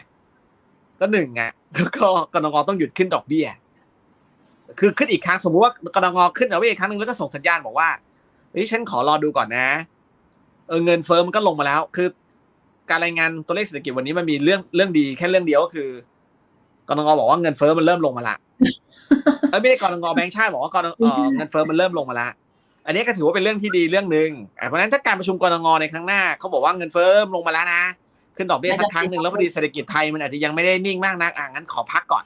[0.99, 1.51] ก็หนึ่งอะ
[1.97, 3.47] ก็กรงต้องหยุดขึ้นดอกเบี้ย
[4.79, 7.89] คือขึ้นอีกครั้งสมมุติว่ากรงขึ้นดอกเบี้ยอีกครั้งหนึ่งแล้วก็ส่งสัญญาณบอกว่า
[8.51, 9.67] เฮ้ยฉันขอรอดูก่อนนะ
[10.67, 12.07] เออเงินเฟ้อมันก็ลงมาแล้ว คือ
[12.89, 15.89] การรายงานตัวเลขเศรษฐกิจวันนี้มันมีเรื่องเรื่องดีแค่เรื่องเดียวก็คือ
[16.87, 18.35] กรงบอกว่าเงินเฟ้อมันเริ่มลงมาละ
[19.49, 22.29] เอ้ยไม่ได้กรงแบงค์ชาติบอกว่ากรเอ่อเงินเฟ้อมันเริ่มลงมาละ
[22.85, 27.83] อันนี้ก็ถือว่าเป็นเรื่องที่ดีเรื่องหนึ่งอะเพราะฉะนั้นถ้าการประชุมกรงในครั้งหน้าเขาบอกว่าเงินเฟ้อเริ่มลงมาแล้วนะ
[28.37, 32.23] ขึ้นดอกเบี้ยสักครั้งหนึ่งแล้วพอดีเศรษฐกิจไทยมันอาจจะยังไม่ได้นิ่งมากนักอะงั้นขอพักก่อน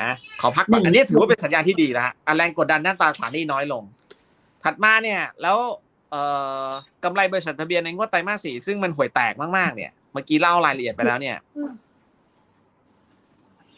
[0.00, 3.82] อะขอพักก่อนหนึ่งอันนี้ถือว่าเป็นสัญญาณที่ดีแล้วอะแรงกดดันด้านตราสารหนี้น้อยลง
[4.64, 5.89] ถัดมาเนี่ย แล้วเอ่อ
[7.04, 11.36] กำไรบริษัททะเบียนในงวดไตรมาสสี่ซึ่งมันห่วยแตกมากๆ เนี่ยเมื่อกี้เล่ารายละเอียดไปแล้วเนี่ย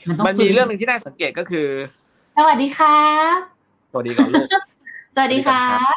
[0.09, 1.69] มันต้องมันมีฟื้เรื่องหนึ่งที่น่าสังเกตก็คือ
[2.37, 3.39] สวัสดีครับ
[3.93, 4.49] สวัสดีก่อนลูก
[5.15, 5.95] สวัสดีครับ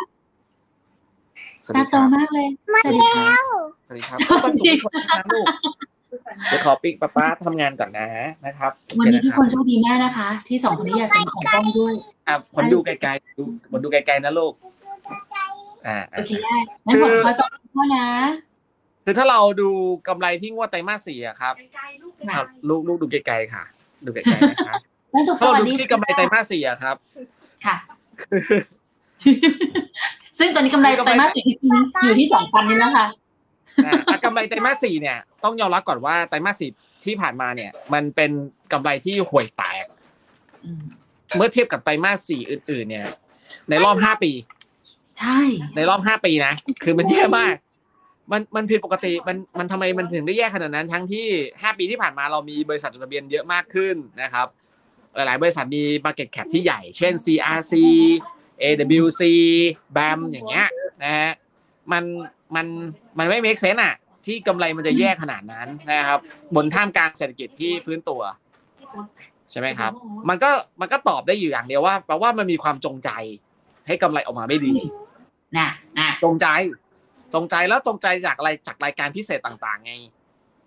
[1.66, 2.48] สวัสตาดีโตครับมากเลย
[2.84, 3.44] สวัสดีครับ
[3.86, 5.48] สวัสดีครับสวัสดีสวัสดีครับลูก
[6.50, 8.08] เดี๋ยวขอปิ๊กป้าป้าทำงานก่อนนะ
[8.46, 11.94] นะครับ วันนี้ทุกคนโอโชคดีมากนะคะ ที่สองคนนี้อยากจะมาออกกล้องด้วย
[12.26, 14.54] เอะผลดูไกลๆดูผลดูไกลๆนะลูก
[15.88, 18.08] อ่าโอเคได้งั้นผมขอสองข้อนะ
[19.06, 19.70] คือถ้าเราดู
[20.08, 21.54] กำไรที่งวดไตรมาสสี่อะครับ
[22.28, 23.64] ค่ะครับลูกลูกดูไกลๆค่ะ
[24.06, 24.76] ดูไกลๆนะคะ
[25.14, 26.96] วันศุกร์สถ้าวัเราสดูดีที่กำไรไตรมาสสี่อะครับ
[27.66, 27.76] ค่ะ
[30.40, 31.44] ซึ่งตอนนี้กำไรไตรมาสสี่
[32.04, 33.08] อยู่ที่สองพันนี่แล้วค่ะ
[33.86, 36.70] อะอะกำไรไตรมาสสี่เนี่ย ต้องยอมรับก่อนว่าไตรมาสสี่
[37.06, 38.32] ที่ผ่านมาเนี่ย มันเป็น
[38.72, 39.86] กำไรที่ห่วยแตก
[40.66, 40.84] อืม
[41.38, 43.08] เมื่อเทียบกับไตรมาสสี่อื่น ๆ เนี่ย
[43.70, 44.32] ในรอบห้าปี
[45.20, 45.40] ใช่
[45.76, 47.56] ในรอบห้าปีนะ คือมันแย่มาก
[48.32, 51.26] มันมันผิดปกติมันมันทำไมมันถึงได้แย่ขนาดนั้น ทั้งที่
[51.62, 54.48] ห้าปีที่ผ่านมาเรามีบริษัทจดทะเบียนเยอะมากขึ้นนะครับ
[55.16, 57.74] หลาย ๆ บริษัทมี market cap ที่ใหญ่ เช่น CRC
[58.62, 59.22] AWC
[59.98, 60.68] BAM อย่างเงี้ย
[61.04, 61.32] นะฮะ
[61.92, 62.04] มัน
[62.56, 62.66] มัน
[63.18, 66.20] มันไม่ make sense อะ ที่กำไรมันจะแย่ขนาดนั้นนะครับ
[66.56, 68.22] บนท่ามกลางเศรษฐกิจที่ฟื้นตัว
[69.52, 69.92] ใช่ไหมครับ
[70.30, 70.50] มันก็
[70.82, 73.10] มันก็ตอบได้อยู่อย่างเดียวว่าแปลว่ามันมีความจงใจ
[73.88, 74.74] ให้กำไรออกมาไม่ดี
[75.58, 76.48] น่ะน่ะจงใจ
[77.34, 79.94] จงใจแล้วจงใจจากอะไรจากรายการพิเศษต่างๆ ไง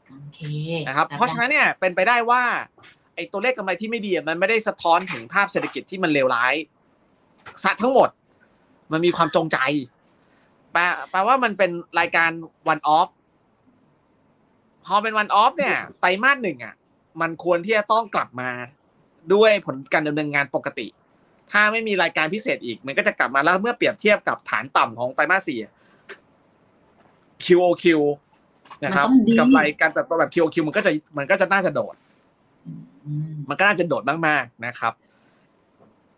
[0.08, 0.40] โอเค
[0.88, 2.42] นะครับ เพราะฉะนั้นเนี่ยเป็นไปได้ว่า
[3.14, 6.54] ไอ้ตัวเลขกำไรที่ไม่ดีอะมันไม่ได้สะท้อนถึงภาพเศรษฐกิจที่มันเลวร้าย
[7.62, 8.08] ซะทั้งหมด
[8.92, 9.58] มันมีความจงใจ
[10.72, 12.30] แปลแปลว่ามันเป็นรายการ
[12.72, 13.08] one off
[14.84, 16.74] พอเป็น one off เนี่ยไตรมาสหนึ่งอะ
[17.20, 18.50] มันควรที่จะต้องกลับมา
[19.34, 20.86] ด้วยผลการดำเนินงานปกติ
[21.52, 25.72] ถ้าไม่มีรายการพิเศษอีก มันก็จะกลับมาแล้วเมื่อเปรียบเทียบกับฐานต่ำของไตรมาสสี่อะ
[27.44, 27.84] QOQ
[28.84, 31.94] นะครับมันต้องดีกำไรการเติบโตแบบ QOQ มันก็จะมันก็จะน่าจะโดด
[33.04, 34.92] อืมมันก็น่าจะโดดมากๆนะครับ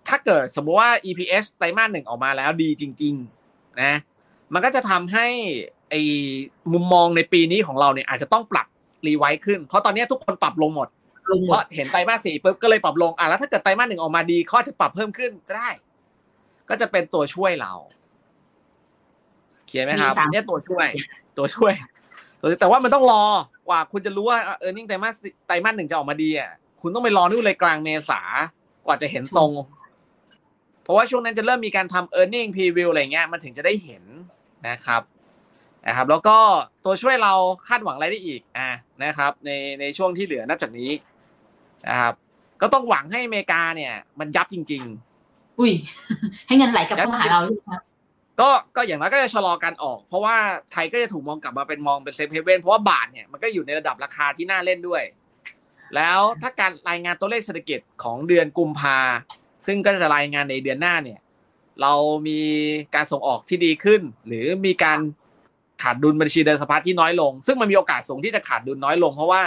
[0.09, 3.15] ถ้าเกิดสมมติว่า EPS ไตรมาสหนึ่งออกมาแล้วดีจริง
[3.47, 3.95] ๆ นะ
[4.55, 5.27] มันก็จะทำให้
[5.91, 6.01] ไอ้
[6.73, 8.67] มุมมองในปีนี้ของเราเนี่ยอาจจะต้องปรับ
[9.07, 15.71] รีไวซ์ขึ้น เพราะตอนนี้ทุกคนปรับลงหมดลงห เพมดราะเห็นไตรมาสสี่ปุ๊บก็เลยปรับลงอะแล้วถ้าเกิดไตรมาสหนึ่งออกมาดีเขาอาจจะปรับเพิ่มขึ้นก็ได้
[16.69, 17.73] ก็จะเป็นตัวช่วยเรา
[19.67, 20.87] เขียนไหมครับมีสามเนี่ยตัวช่วย
[21.37, 21.73] ตัวช่วย
[22.41, 23.25] ตัวแต่ว่ามันต้องรอ
[23.69, 26.51] กว่าคุณจะรู้ว่าเออร์เน็งไตรมาสไตรมาสหนึ่งจะออกมาดีอะ
[26.83, 28.21] คุณต้องไปรอนู่นเลยกลางเมษา
[28.87, 29.51] กว่าจะเห็นทรง
[30.83, 34.05] เพราะว่าช่วงนั้นจะเริ่มมีการทำ e a r n i n g preview อะไรเงี้ยมันถึงจะได้เห็น
[34.69, 35.03] นะครับ
[35.87, 36.37] นะครับแล้วก็
[36.85, 37.35] ตัวช่วยเรา
[37.69, 38.71] คาดหวังอะไรได้อีกอะ
[39.05, 40.91] นะครับในในช่วงที่เหลือนับจากนี้
[41.89, 42.15] นะครับ
[42.63, 44.85] ก็ต้องหวังให้อเมริกาเนี่ย มันยับจริง
[45.61, 45.73] อุ้ย
[46.47, 50.37] ให้เงินไหลกลับเข้ามาหาเราใช่ไหมคะๆก็ก็อย่างน้อยก็จะชะลอการออก เพราะว่า
[50.73, 55.03] ไทยก็จะถูกมองกลับมาเป็นมองเป็น safe haven เพราะว่าบาทเนี่ยมันก็อยู่ในระดับราคาที่น่าเล่นด้วย
[55.97, 58.99] แล้วถ้าการรายงานตัวเลขเศรษฐกิจของเดือนกุมภา
[59.67, 61.21] ซึ่งก็จะรายงานในเดือนหน้าเนี่ย
[61.83, 61.93] เรา
[62.29, 62.41] มี
[62.95, 64.99] การส่งออกที่ดีขึ้น หรือมีการ
[65.83, 69.43] ขาดดุลบัญชีเดินสะพัดที่น้อยลง ซึ่งมันมีโอกาสสูงที่จะขาดดุลน้อยลง เพราะว่า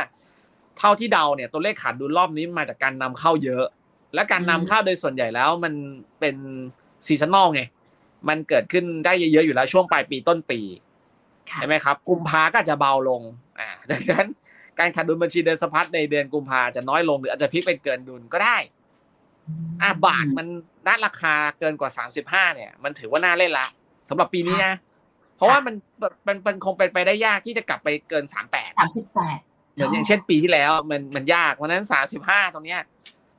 [0.80, 3.66] เท่าที่เดาเนี่ยตัวเลขขาดดุลรอบนี้มาจากการนำเข้าเยอะ
[4.14, 5.74] และการนำเข้าโดยส่วนใหญ่แล้วมัน
[6.20, 6.36] เป็น
[7.06, 7.62] ซีซันนอลไง
[8.30, 10.60] มันเกิดขึ้นได้เยอะๆอยู่แล้วช่วงปลายปีต้นปี
[11.50, 13.22] ค่ะใช่ไหมครับกุมภาก็อาจจะเบาลง
[13.60, 14.28] อ่าดังนั้น
[14.80, 18.58] การขาดดุลบัญชีเดินสะพัดในเดือนกุมภาจะน้อยลงหรืออาจจะพลิกเป็นเกินดุลก็ได้
[19.82, 20.48] อะบาทมัน
[20.88, 23.68] ด้านราคาเกินกว่าสามสิบห้าเนี่ย มันถือว่าน่าเล่นละ
[24.10, 24.74] สำหรับปีนี้นะ
[25.36, 25.76] เพราะว่ามัน
[26.28, 29.40] มันมันคงเป็นไปได้ยากที่จะกลับไปเกินสามแปดสามสิบแปด
[29.74, 32.82] เหมือนอย่างเช่นปีที่แล้วมันมันยากวันนั้นสามสิบห้าตรงเนี้ย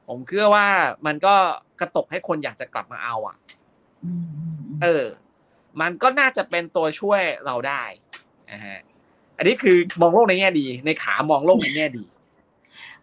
[0.08, 0.66] ผมเชื่อว่า
[1.06, 1.34] มันก็
[1.80, 3.36] กระตกให้คนอยากจะกลับมาเอาอะ
[4.82, 5.06] เออ
[5.80, 7.82] มันก็น่าจะเป็นตัวช่วยเราได้
[8.52, 8.78] นะฮะ
[9.36, 12.04] อันนี้คือมองโลกในแง่ดี ในขามองโลกในแง่ดี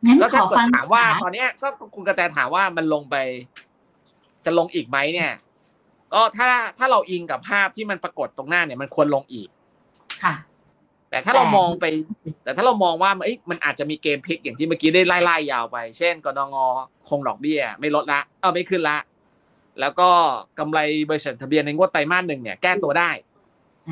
[0.06, 3.16] งั้นแล้วขถ้าอเกิดฟังถามว่าค่ะตอนเนี้ยก็คุณกระแตถามว่ามันลงไป
[4.46, 5.32] จะลงอีกไหมเนี่ย
[6.14, 9.50] ก็ถ้าถ้าเราอิงกับภาพที่มันปรากฏตรงหน้าเนี่ย มันควรลงอีก
[10.24, 10.34] ค่ะ
[11.12, 11.86] แต่ถ้าเราแต่มองไป
[12.44, 16.56] แต่ถ้าเรามองว่าเอ้ยมันอาจจะมีเกมพลิกอย่างที่เมื่อกี้ได้ไล่ไล่ยาวไป เช่นกนง
[17.08, 18.98] คงดอกเบี้ย ไม่ลดละเออไม่ขึ้นละ
[19.80, 20.10] แล้วก็
[20.60, 23.10] กำไรบริษัททะเบียนในงวดไตรมาสหนึ่งเนี่ยแก้ตัวได้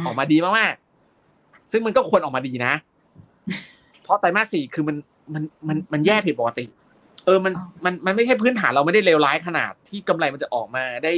[0.06, 2.74] ออกมาดีมากๆ ซึ่งมันก็ควรออกมาดีนะ
[4.04, 4.96] เพราะไตรมาสสี่คือมัน
[5.34, 6.66] มันมันมันแย่ผิดปกติ
[7.26, 7.54] เออมัน
[7.86, 11.14] มันมันไม่ใช่พื้นฐานเราไม่ได้เลวร้ายขนาดที่กำไรมันจะออกมาได้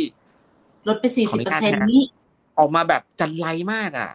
[0.88, 2.04] ลดไปสี่ขอสิอบนุเปอญาร์ตเซ็นต์นะนี่
[2.60, 4.10] ออกมาแบบจันไรมากอะ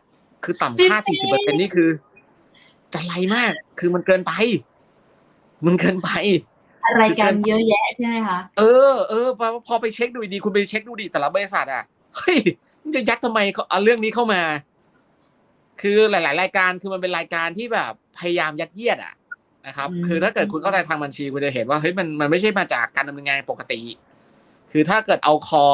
[0.47, 1.89] คือต่ำค่าจริสี่งๆสิบเปอร์เซ็นนี่คือ
[2.93, 4.33] จันไรมาก คือมันเกินไป
[5.67, 6.11] มันเกินไป
[6.85, 11.83] อะไรกันเยอะแยะใช่ไหมคะเออเออพอพอไปเช็คดูดีๆคุณไปเช็คดูดีแต่ละบริษัทอะ
[12.17, 12.39] เฮ้ย
[12.83, 14.43] มันจะยัดทำไมเขาเอาเรื่องนี้เข้ามา
[15.81, 19.15] คือหลาย ๆ รายการคือมันเป็นรายการที่แบบพยายามยัดเยียดอะ
[19.67, 23.81] นะครับอืมคือถ้าเกิดคุณเข้าใจทางบัญชีคุณจะเห็นว่าเฮ้ยมันมันไม่ใช่มาจากการดำเนินงานปกติ
[24.73, 25.67] คือถ้าเกิดเอาคอ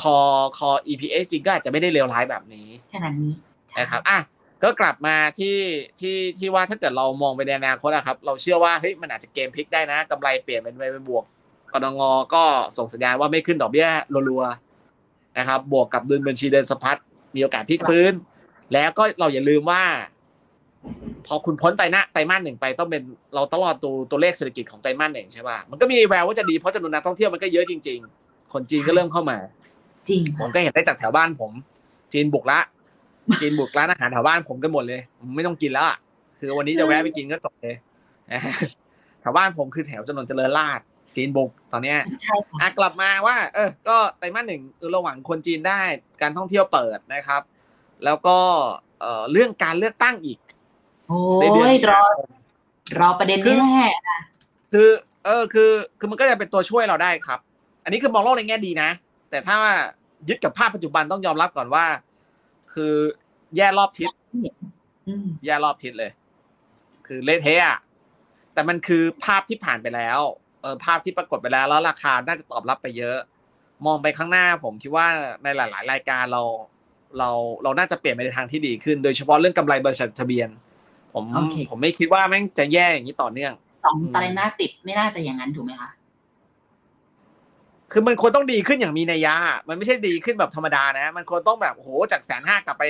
[0.00, 0.16] คอ
[0.58, 3.32] คอ EPS จริงก็อาจจะไม่ได้เลวร้ายแบบนี้ขนาดนี้
[3.78, 4.18] นะครับอะ
[4.62, 5.56] ก็กลับมาที่
[6.00, 11.24] ที่ที่ว่าถ้าเกิดเรามองไปในอนาคตอะครับเราเชื่อว่าเฮ้ยมันอาจจะเกมพลิกได้นะกำไรเปลี่ยนเป็นไปเป็นบวก
[11.72, 12.00] กนง
[12.34, 12.44] ก็
[12.76, 13.88] ส่งสัญญาณว่าไม่ขึ้นดอกเบี้ย
[14.30, 16.96] รัวๆนะครับ บวกกับดุลบัญชีเดินสะพัด
[17.34, 18.12] มีโอกาสพลิกฟื้น
[18.72, 19.82] แล้วก็เราอย่าลืมว่า
[21.26, 23.02] พอคุณพ้นไตรหน้าไตรมาสหนึ่งไปต้องเป็น
[23.34, 29.38] เราต้องรอตัวตัวเลขเศรษฐกิจของไตรมาสหนึ่งใช่ป่ะมันก็มีแววว่าจะดีเพราะจำนวนนักท่องเที่ยวมันก็เยอะจริง ๆ คนจีนก็เริ่มเข้ามา
[30.08, 31.52] จริง ผมก็เห็นได้จากแถวบ้านผม
[32.12, 32.58] จีนบุกละ
[33.40, 35.98] จีนบุกร้านอาหารแถวบ้านผมกันหมดเลยผมไม่ต้องกินแล้วอะ
[36.38, 37.76] คือวันนี้จะแวะไปกินก็จบเลย
[39.20, 40.86] แถวบ้านผมคือแถวจนนเจริญราษฎร์
[41.16, 45.80] จีนบุกตอนเนี้ยใช่ค่ะอะกลับมาว่า เออ ก็ไตรมาสหนึ่งเออระหว่างคนจีนได้
[46.22, 47.42] การท่องเที่ยวเปิดนะครับ
[48.04, 48.38] แล้วก็
[49.00, 50.38] เอ่อเรื่องการเลือกตั้งอีก
[51.08, 52.30] โอ้ในเดือนยมีรนาอคม
[53.00, 54.20] รอประเด็นนี้แหละ
[54.72, 54.88] คือ
[55.24, 57.38] เออ คือ คือมันก็จะเป็นตัวช่วยเราได้ครับ
[57.84, 58.90] อันนี้คือมองโลกในแง่ดีนะ
[59.30, 59.74] แต่ถ้าว่า
[60.28, 61.84] ยึดกับภาพปัจจุบันต้องยอมรับก่อนว่า
[62.76, 62.94] คือ
[63.56, 64.08] แย่รอบทิศ
[65.08, 66.10] อืมแย่รอบทิศเลย
[67.06, 67.78] คือเละเทะอะ
[68.52, 70.18] แต่มันคือภาพที่ผ่านไปแล้ว
[70.62, 73.18] เออภาพที่ปรากฏไปแล้วแล้วราคาน่าจะตอบรับไปเยอะ
[73.86, 75.06] มองไปข้างหน้าผมคิดว่า
[75.42, 76.42] ในหลาย ๆ รายการเรา
[77.18, 77.30] เรา
[77.62, 80.48] เราน่าจะเปลี่ยนไปในทางที่ดีขึ้น โดยเฉพาะเรื่องกำไรบริษัททะเบียน
[81.14, 81.24] ผม
[81.70, 83.52] ผมไม่คิดว่าแม่งจะแย่อย่างนี้ต่อเนื่อง
[83.84, 85.90] สองไตรมาสติดไม่น่าจะอย่างนั้นถูกไหมคะ
[87.92, 92.84] คือมันควรต้องดีขึ้นอย่างมีนัยยะอะมันไม่ใช่ดีขึ้นแบบธรรมดานะ มันควรต้องแบบโอ้โหจากแสนห้ากลับไป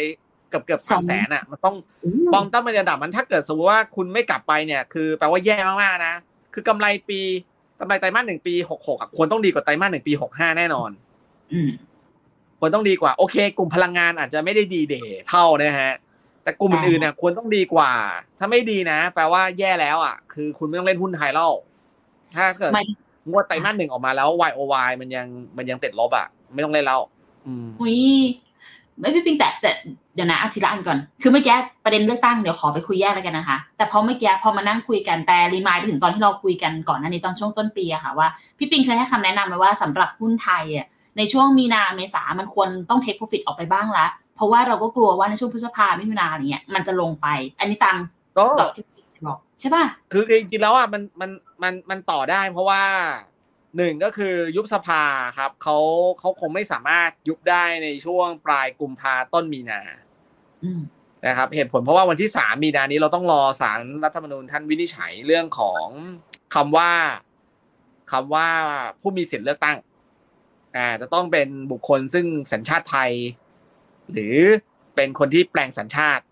[0.48, 1.76] เกือบเกือบสสาอมงแสนอะ มันต้อง
[2.32, 6.14] บองต้องเป็นระดับมันถ้าเกิดสมมติว่าคุณไม่กลับไปเนี่ย คือแปลว่าแย่มากๆนะ
[6.54, 7.20] คือกำไรปี
[7.80, 10.90] กำไรไตรมาสหนึ่งปีหกหกควรต้องดีกว่าไตรมาสหนึ่งปีหกห้าแน่นอน
[11.52, 11.70] อืม
[12.60, 15.92] ควรต้องดีกว่า โอเค กลุ่มพลังงานอาจจะไม่ได้ดีเดย์เท่านะฮะ
[16.42, 17.92] แต่กลุ่มอื่นๆเนี่ยควรต้องดีกว่า
[18.38, 21.52] ถ้าไม่ดีนะ แปลว่าแย่แล้วอะ คือคุณไม่ต้องเล่นหุ้นไทยแล้ว
[22.36, 22.84] ถ้าเกิดไม่
[23.30, 27.00] งวดไตรมาสหนึ่งออกมาแล้ว Y O Y มันยังมันยังติดลบอะ ไม่ต้องเล่นแล้ว
[27.46, 27.98] อืมอุ้ย
[28.98, 29.72] ไม่พี่ปิงแต่แต่
[30.14, 40.86] เดี๋ยวนะเอาทีละอันก่อน คือเมื่อกี้ประเด็นเลือกตั้งเดี๋ยวขอไปคุยแยกแล้วกันนะคะ แต่พอเมื่อกี้พอมานั่งคุยกันแต่รีมายไปถึงตอนที่เราคุยกันก่อนหน้านี้ตอนช่วงต้นปีอะค่ะว่าพี่ปิงเคยให้คำแนะนำไว้ว่าสำหรับหุ้นไทยอะ
[41.16, 47.26] ในช่วงมีนาเมษามันควรต้องเทคโปรฟิตออกไปบ้างละเพราะว่าเราก็กลัวว่าในช่วงพฤษภามิถุนาเนี่ยมันจะลงไป
[47.58, 47.96] อันนี้ตาม
[48.36, 51.30] ก็ตอบที่พี่ปิงบอกใช่ป่ะคือจริงๆแล้วอะมันมัน
[51.62, 52.84] มันมันต่อได้เพราะว่า
[53.76, 55.02] หนึ่งก็คือยุบสภา
[55.38, 55.76] ครับเขา
[56.18, 59.80] เขาคงไม่สามารถยุบได้ในช่วงปลายกุมภาต้นมีนา
[60.64, 60.80] อืม
[61.26, 65.86] นะครับเหตุผลเพราะว่าวันที่สามมีนานี้เราต้องรอสารรัฐธรรมนูญท่านวินิจฉัยเรื่องของ
[66.54, 66.92] คำว่า
[68.12, 68.48] คำว่า
[69.00, 69.76] ผู้มีสิทธิ์เลือกตั้ง
[70.76, 73.10] อ่าจะต้องเป็นบุคคลซึ่งสัญชาติไทย
[74.12, 74.36] หรือ
[74.94, 76.24] เป็นคนที่แปลงสัญชาติ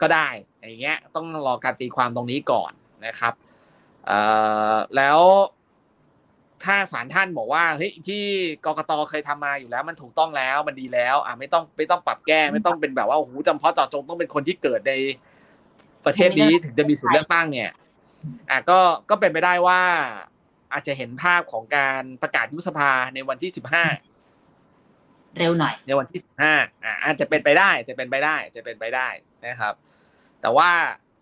[0.00, 2.72] ก็ได้อย่างเงี้ย ต้องรอการตีความตรงนี้ก่อน
[3.06, 3.45] นะครับเอ่อ
[4.96, 5.20] แล้ว
[6.64, 8.24] ถ้าศาลท่านบอกว่าเฮ้ยที่
[8.64, 14.92] กกตเคยทำมาอยู่แล้ว มันถูกต้องแล้วมันดีแล้ว อะไม่ต้องไม่ต้องปรับแก้ ไม่ต้องเป็นแบบว่าโอ้โหจำเพาะเจาะจงต้องเป็นคนที่เกิดใน
[16.04, 17.70] ประเทศนี้ถึงจะมีสิทธิเลือกตั้งเนี่ย
[18.50, 18.78] อะก็
[19.10, 19.80] ก็เป็นไปได้ว่า
[20.72, 23.84] อาจจะเห็นภาพของการประกาศยุบสภาในวันที่สิบห้า
[25.36, 29.08] เร็วหน่อย ในวันที่สิบห้าอ่าอาจจะเป็นไปได้จะเป็นไปได้จะเป็นไปได้
[29.46, 29.74] นะครับ
[30.40, 30.70] แต่ว่า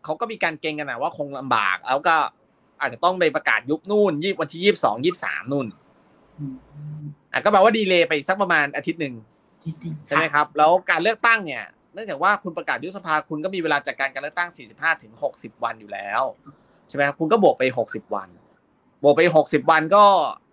[0.04, 2.16] เขาก็มีการเก่งกันนะว่าคงลำบากแล้วก็
[2.80, 5.66] อาจจะต้องไปประกาศยุบนู่นยี่วันที่ยี่สิบสองยี่สิบสามนู่น
[6.38, 6.44] อื
[7.02, 9.14] มอะก็แปลว่าดีเลย์ไปอีกสักประมาณอาทิตย์หนึ่ง
[9.66, 16.22] นิดนึงใช่ไหมครับ แล้วการเลือกตั้งเนี่ยเนื่องจากว่าคุณประกาศยุบสภาคุณก็มีเวลาจัดการการเลือกตั้ง 45ถึง60 วันอยู่แล้ว
[16.88, 18.28] ใช่ไหมครับคุณก็บวกไป 60 วัน
[19.02, 20.04] บวกไป 60 วันก็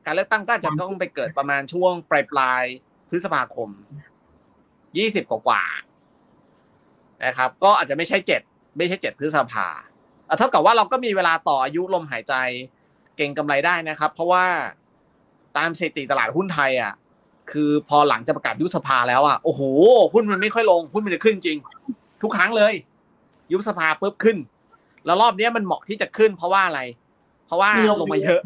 [0.05, 3.69] การเลือกตั้งก็อาจจะต้องไปเกิดประมาณช่วงปลายปลายๆพฤษภาคม
[4.49, 9.90] 20 กว่ากว่าๆนะครับ ก็อาจจะไม่ใช่ 7 ไม่ใช่ 7 พฤษภาอะ
[10.37, 12.33] เท่ากับว่าเราก็มีเวลาต่ออายุลมหายใจ
[13.17, 14.45] เก่งกำไรได้นะครับ เพราะว่า
[15.57, 16.93] ตามสถิติตลาดหุ้นไทยอะ
[17.51, 19.61] คือพอหลังจะประกาศยุบสภาแล้วอะโอ้โห
[20.13, 21.57] หุ้นมันไม่ค่อยลงหุ้นมันจะขึ้นจริง
[22.21, 22.73] ทุกครั้งเลย
[23.51, 24.37] ยุบสภาปุ๊บขึ้น
[25.05, 26.81] แล้วรอบนี้มันเหมาะที่จะขึ้น เพราะว่าอะไร
[27.45, 27.69] เพราะว่า
[28.01, 28.41] ลงมาเยอะ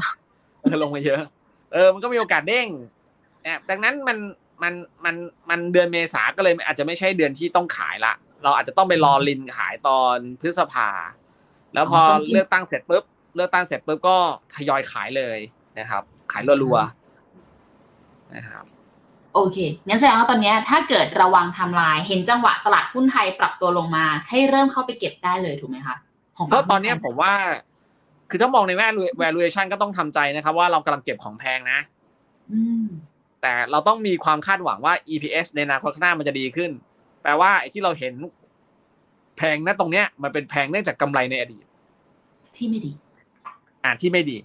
[0.61, 1.21] เออลงมาเยอะ
[1.73, 2.67] เออ มันก็มีโอกาสเด้ง
[3.43, 4.17] แอบดังนั้นมัน
[4.63, 4.73] มัน
[5.05, 5.15] มัน
[5.49, 10.89] มันเดือนเมษาก็เลยอาจจะไม่ใช่เดือนที่ต้องขายละ เราอาจจะต้องไปรอลินขายตอนพฤษภา
[11.75, 13.03] แล้วพอเลือกตั้งเสร็จปุ๊บ
[13.35, 14.17] เลือกตั้งเสร็จปุ๊บก็
[14.55, 15.37] ทยอยขายเลย
[15.79, 18.65] นะครับ ขายรัวๆนะครับ
[19.33, 19.57] โอเค
[19.87, 25.95] งั้นแสดงว่าตอนเนี้ยถ้าเกิดระวังไทำลาย เห็นจังหวะตลาดหุ้นไทยปรับตัวลงมา ให้เริ่มเข้าไปเก็บได้เลยถูกไหมคะ
[26.37, 27.33] ของก็ฝั่งตอนเนี้ยผมว่า
[28.29, 28.87] คือถ้ามองในแง่
[29.21, 31.79] valuation ก็ต้องทำใจนะครับ ว่าเรากำลังเก็บของแพงนะ
[32.51, 32.85] อืม
[33.41, 36.71] แต่เราต้องมีความคาดหวังว่า EPS ในอนาคตข้างหน้ามันจะดีขึ้น
[37.21, 38.13] แปลว่าไอ้ที่เราเห็น
[39.37, 41.64] แพงนะตรงเนี้ย มันเป็นแพงเนื่องจากกำไรในอดีต
[42.57, 42.93] ที่ไม่ดี
[43.83, 44.37] อ่าที่ไม่ดี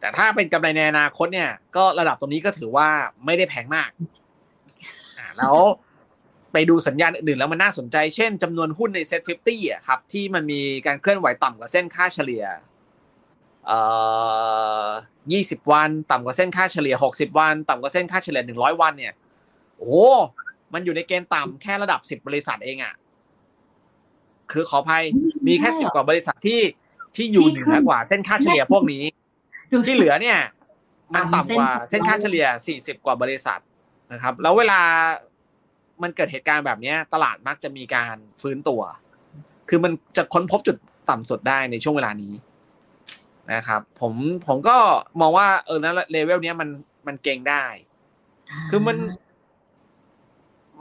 [0.00, 2.88] แต่ถ้าเป็นกำไรในอนาคตเนี่ย ก็ระดับตรงนี้ก็ถือว่า
[3.24, 3.90] ไม่ได้แพงมาก
[5.18, 5.56] อ่าแล้ว
[6.52, 12.44] ไปดูสัญญาณอื่นๆแล้วมันน่าสนใจ เช่นจำนวนหุ้นในเซ็ต50อะครับ ที่มันมีการเคลื่อนไหวต่ำกว่าเส้นค่าเฉลี่ย
[13.66, 13.80] เอ่
[14.84, 14.88] อ
[15.24, 19.14] 20วันต่ำกว่าเส้นค่าเฉลี่ย60วัน ต่ำกว่าเส้นค่าเฉลี่ย100วัน เนี่ย
[19.76, 19.96] โอ้โห
[20.72, 22.94] มันอยู่ในเกณฑ์ต่ำแค่ระดับ10บริษัทเองอะ
[24.52, 25.04] คือขออภัย
[25.46, 26.60] มีแค่10กว่าบริษัทที่
[27.16, 29.02] ที่อยู่เหนือกว่าเส้นค่าเฉลี่ยพวกนี้
[29.72, 30.38] ดูที่เหลือเนี่ย
[31.14, 32.46] มันต่ำกว่าต่ำเส้เส้นนค่าเฉลี่ย
[32.76, 33.60] 40 กว่าบริษัท
[34.12, 34.80] นะครับ แล้วเวลา
[36.02, 38.80] มันเกิดเหตุการณ์แบบเนี้ยตลาดมักจะมีการฟื้นตัว
[39.68, 40.76] คือมันจะค้นพบจุด
[41.10, 42.32] ต่ำสุดได้ในช่วงเวลานี้
[43.52, 44.12] นะครับ ผม
[44.46, 44.76] ผมก็
[45.20, 46.68] มองว่าเออนะเลเวลเนี้ยมัน
[47.06, 47.64] มันเก่งได้
[48.70, 48.96] คือมัน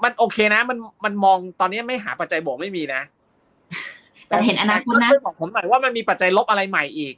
[0.03, 3.01] มันโอเคนะ มันมันมองตอนนี้ไม่หาปัจจัยบวกไม่มีนะ
[4.33, 7.15] แต่เห็นอนาคตนะช่วยบอกผมหน่อยว่ามันมีปัจจัยลบอะไรใหม่อีก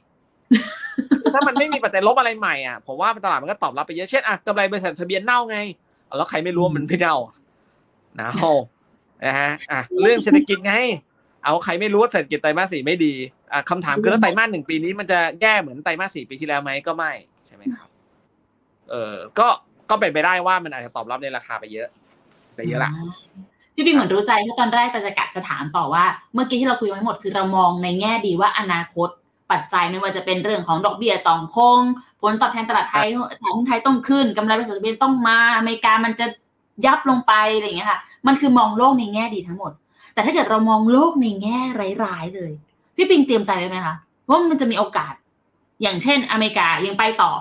[1.32, 5.58] ถ้ามันไม่มีปัจจัยลบอะไรใหม่อะผมว่าตลาดมันก็ตอบรับไปเยอะเช่นอะกำไรบริษัททะเบียนเน่าไง
[6.06, 7.16] เอาแล้วใครไม่รู้ว่ามันไม่เน่า
[8.16, 8.30] เน่า
[9.24, 10.74] นะฮะอะเรื่องเศรษฐกิจไง
[11.44, 13.12] เอาใครไม่รู้ว่าเศรษฐกิจไตรมาสสี่ไม่ดี
[13.52, 17.12] อะคำถามคือแล้วไตรมาสหนึ่งปีนี้มันจะแย่เหมือนไตรมาสสี่ปีที่แล้วไหมก็ไม่
[17.46, 17.88] ใช่ไหมครับ
[18.90, 19.48] เออก็
[19.90, 21.88] ก็เป็นไปได้ว่ามันอาจจะตอบรับในราคาไปเยอะ
[22.56, 22.90] ไปเยอะละ
[23.76, 29.08] พี่ปิงเหมือนรู้ใจเพราะตอนแรกแต่จะกะจะถามต่อว่า เมื่อกี้ที่เราคุยไว้หมดคือเรามองในแง่ดีว่าอนาคต
[29.50, 31.80] ปัจจัยไม่ว่าจะเป็นเรื่องของดอกเบี้ยต่องคง
[32.20, 33.06] ผลตอบแทนตลาดไทย
[33.40, 36.26] ตลาดหุ้นไทยต้องขึ้นกำไรบริษัททะเบียนต้องมาอเมริกามันจะ
[36.86, 39.72] ยับลงไปอะไรอย่างเงี้ยค่ะ มันคือมองโลกในแง่ดีทั้งหมด
[40.14, 41.60] แต่ถ้าเกิดเรามองโลกในแง่
[42.04, 42.52] ร้ายๆเลย
[42.96, 43.94] พี่ปิงเตรียมใจไว้ไหมคะ
[44.28, 45.14] ว่ามันจะมีโอกาส
[45.82, 47.32] อย่างเช่น อเมริกายังไปต่อ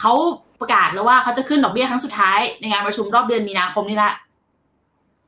[0.00, 0.12] เขา
[0.60, 4.12] ประกาศแล้วว่าเขาจะขึ้นดอกเบี้ยครั้งสุดท้ายในงานประชุมรอบเดือนมีนาคมนี่ละ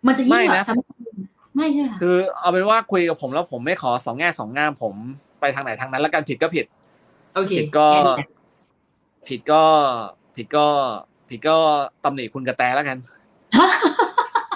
[0.07, 4.95] มันจะยิ่งไม่แบนะบซ้ำไม่ใช่ไหมคะคือเอาเป็นว่าคุยกับผมแล้วผมไม่ขอสองแง่สองงามผม
[5.41, 6.67] ไปทางไหนทางนั้น แล้วกันผิดก็ผิด
[7.35, 7.88] โอเคผิดก็
[9.29, 9.62] ผิดก็
[10.37, 10.67] ผิดก็
[11.29, 11.57] ผิดก็
[12.05, 12.99] ตำหนิคุณกระแตแล้วกัน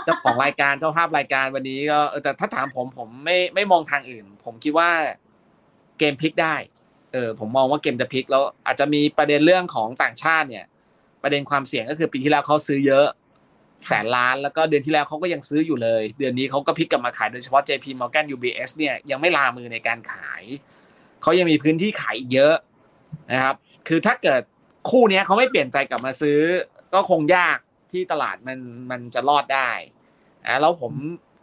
[0.04, 4.90] เจ้าของรายการเจ้าภาพรายการวันนี้ก็เออแต่ถ้าถามผมผมไม่ไม่มองทางอื่น ผมคิดว่า
[5.98, 6.54] เกมพลิกได้
[7.12, 10.66] เออ ผมมองว่าเกมจะพลิกแล้วอาจจะมีประเด็นเรื่องของต่างชาติเนี่ย
[11.22, 13.06] ประเด็นความเสี่ยงก็คือปีที่แล้วเขาซื้อเยอะ
[13.86, 20.42] แสนล้าน แล้วก็เดือนที่แล้วเขาก็ยังซื้ออยู่เลย เดือนนี้เขาก็พลิกกลับมาขายโดยเฉพาะ JP Morgan UBS เนี่ยยังไม่ลามือในการขาย
[21.22, 22.54] เขายังมีพื้นที่ขายเยอะ
[23.32, 23.54] นะครับ
[23.88, 24.42] คือถ้าเกิด
[24.90, 26.40] คู่นี้เขาไม่เปลี่ยนใจกลับมาซื้อ
[26.94, 27.58] ก็คงยาก
[27.92, 28.58] ที่ตลาดมัน
[28.90, 29.70] มันจะรอดได้
[30.46, 30.92] อะแล้วผม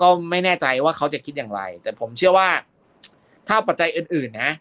[0.02, 2.50] ก็ไม่แน่ใจว่าเขาจะคิดอย่างไร แต่ผมเชื่อว่า
[3.48, 4.52] ถ้าปัจจัยอื่น ๆ นะ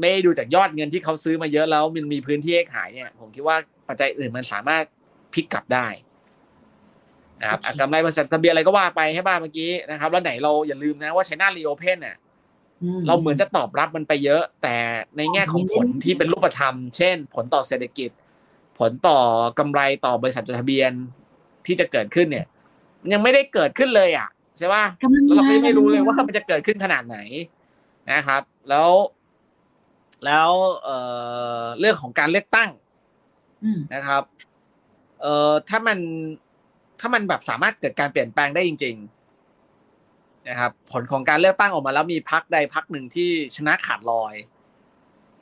[0.00, 3.56] ไม่ด้ดูจากยอดเงินที่เขาซื้อมาเยอะแล้วมันมีพื้นที่ให้ขายเนี่ย ผมคิดว่า
[3.88, 4.84] ปัจจัยอื่นมันสามารถ
[5.34, 5.86] พลิกกลับได้
[7.42, 12.16] นะครับอะกำไรบริษัททะเบียนอะไรก็ว่าไปให้บ้างเมื่อกี้นะครับ แล้วไหนเราอย่าลืมนะว่า China Reopen น่ะ
[13.06, 14.76] เราเหมือนจะตอบรับมันไปเยอะ แต่
[15.16, 18.10] ในแง่ของผลที่เป็นรูปธรรม เช่น ผลต่อเศรษฐกิจ
[18.78, 19.18] ผลต่อ
[19.58, 20.92] กำไรต่อบริษัทจดทะเบียน
[21.66, 22.46] ที่จะเกิดขึ้นเนี่ย
[23.12, 24.28] ยังไม่ได้เกิดขึ้นเลยอะ
[24.58, 27.18] ใช่ป่ะกำลังแล้วเราไม่มาไม่รู้เลยว่ามันจะเกิดขึ้นขนาดไหน
[28.12, 28.90] นะครับ แล้ว
[30.26, 30.50] แล้ว
[30.84, 30.96] เอ่
[31.62, 32.70] อเรื่องของการเลือกตั้ง
[33.64, 34.22] อืมนะครับ
[35.20, 35.98] เอ่อถ้ามัน
[37.02, 38.96] ถ้ามันแบบสามารถเกิดการเปลี่ยนแปลงได้จริง
[39.72, 44.34] ๆ นะครับ ผลของการเลือกตั้งออกมาแล้วมีพักใดพักหนึ่งที่ชนะขาดลอย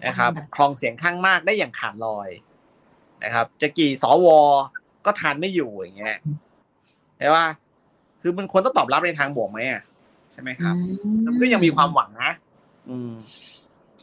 [0.07, 2.29] นะครับครองเสียงข้างมากได้อย่างขาดลอย
[3.25, 4.27] นะครับ จะกี่สว
[5.07, 6.17] ก็ทานไม่อยู่อย่างเงี้ย
[7.19, 7.47] ใช่ป่ะ
[8.21, 9.83] คือมันควรต้องตอบรับในทางบวกไหมอะ
[10.33, 10.75] ใช่ไหมครับ
[11.27, 12.31] มันก็ยังมีความหวังนะ
[12.89, 13.13] อืม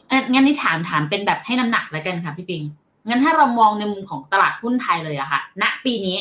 [0.08, 2.62] เอ่องั้นนี่ถามถามเป็นแบบให้น้ำหนักแล้วกันค่ะพี่ปิง
[3.08, 6.16] งั้นถ้าเรามองในมุมของตลาดหุ้นไทยเลยอะค่ะ ณปีนี้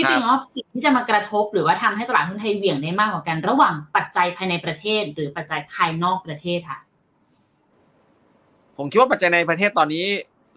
[0.00, 6.78] พี่ปิงครับว่าสิ่งที่จะมากระทบหรือว่าทำให้ตลาดหุ้นไทยเหวี่ยงได้มากกว่ากัน ระหว่างปัจจัยภายในประเทศ หรือปัจจัยภายนอกประเทศค่ะ
[8.76, 10.04] ผมคิดว่าปัจจัยในประเทศตอนนี้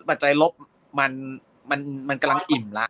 [0.09, 0.51] ปัจจัยลบ
[0.99, 1.11] มัน
[1.69, 1.79] มัน
[2.09, 2.85] มันกำลังอิ่มละ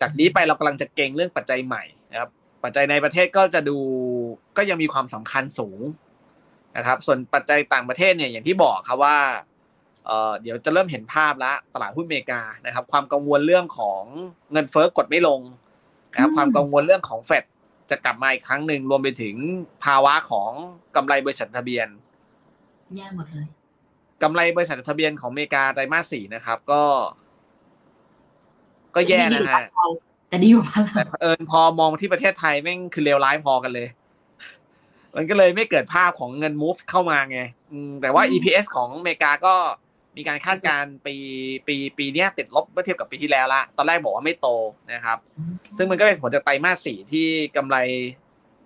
[0.00, 2.30] จากนี้ไปเรากำลังจะเก่งเรื่องปัจจัยใหม่นะครับ
[2.64, 3.78] ปัจจัยในประเทศก็จะดู
[4.56, 5.80] ก็ยังมีความสำคัญสูง
[6.76, 9.16] นะครับ ส่วนปัจจัยต่างประเทศเนี่ยอย่างที่บอกครับว่า
[10.06, 14.02] เอ่อเดี๋ยวจะเริ่มเห็นภาพแล้วตลาดหุ้นอเมริกานะครับ ความกังวลเรื่องของ
[14.52, 15.40] เงินเฟ้อกดไม่ลง
[16.12, 17.44] นะครับอืมความกังวลเรื่องของเฟด
[17.90, 19.34] จะกลับมาอีกครั้งหนึ่งรวมไปถึง
[19.84, 20.50] ภาวะของ
[20.96, 21.88] กำไรบริษัททะเบียน
[22.96, 23.46] แย่หมดเลย
[24.22, 26.82] กำไรบริษัทจดทะเบียนของอเมริกาไตรมาสสี่นะครับ ก็
[28.94, 29.60] ก็แย่นะฮะ
[30.28, 33.88] แต่ดีกว่าเราแต่เผอิญพอมองมาที่ประเทศไทยแม่งคือเลวร้ายพอกันเลย
[35.16, 39.54] มันก็เลยไม่เกิดภาพของเงิน move เข้ามาไงอืมแต่ว่า EPS ของอเมริกาก็
[40.16, 41.14] มีการคาดการณ์ปี
[41.66, 44.48] ปีปีเนี้ยติดลบเมื่อเทียบกับปีที่แล้วละตอนแรกบอกว่าไม่โต
[44.92, 45.18] นะครับ
[45.76, 47.76] ซึ่งมันก็เป็นผลจากไตรมาสสี่ที่กำไร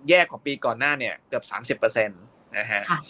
[0.08, 2.20] แย่กว่าปีก่อนหน้าเนี่ยเกือบสามสิบเปอร์เซ็นต์
[2.58, 3.00] นะฮะค่ะ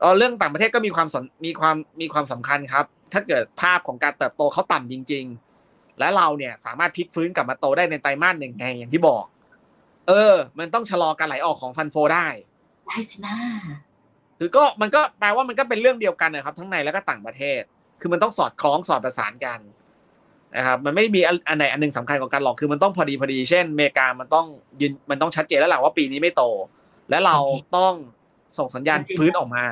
[0.00, 5.24] เออเรื่องต่างประเทศก็มีความสนมีความมีความสำคัญครับ ถ้าเกิดภาพของการเติบโตเขาต่ำจริง
[5.62, 9.24] ๆ และเราเนี่ยสามารถพลิกฟื้นกลับมาโตได้ในไตรมาสหนึ่งไงอย่างที่บอก
[10.08, 12.26] เออ มันต้องชะลอการไหลออกของฟันโฟได้
[12.86, 13.36] ได้สินะ
[14.44, 17.60] คือก็มันก็แปลว่ามันก็เป็นเรื่องเดียวกันนะครับ ทั้งในและก็ต่างประเทศ
[18.00, 19.60] คือมันต้องสอดคล้องสอดประสานกัน
[20.56, 24.46] นะครับมันไม่มีอันไหนอันหนึงสำคัญกว่ากันหรอกคือมันต้องพอดีพอดี เช่นอเมริกามันต้อง
[24.80, 26.42] ยืนมันต้องชัดเจนแล้วแหละว่าปีนี้ไม่โต
[27.10, 27.36] และเรา
[27.76, 27.92] ต้อง
[28.58, 29.64] ส่งสัญญาณฟื้นออกมา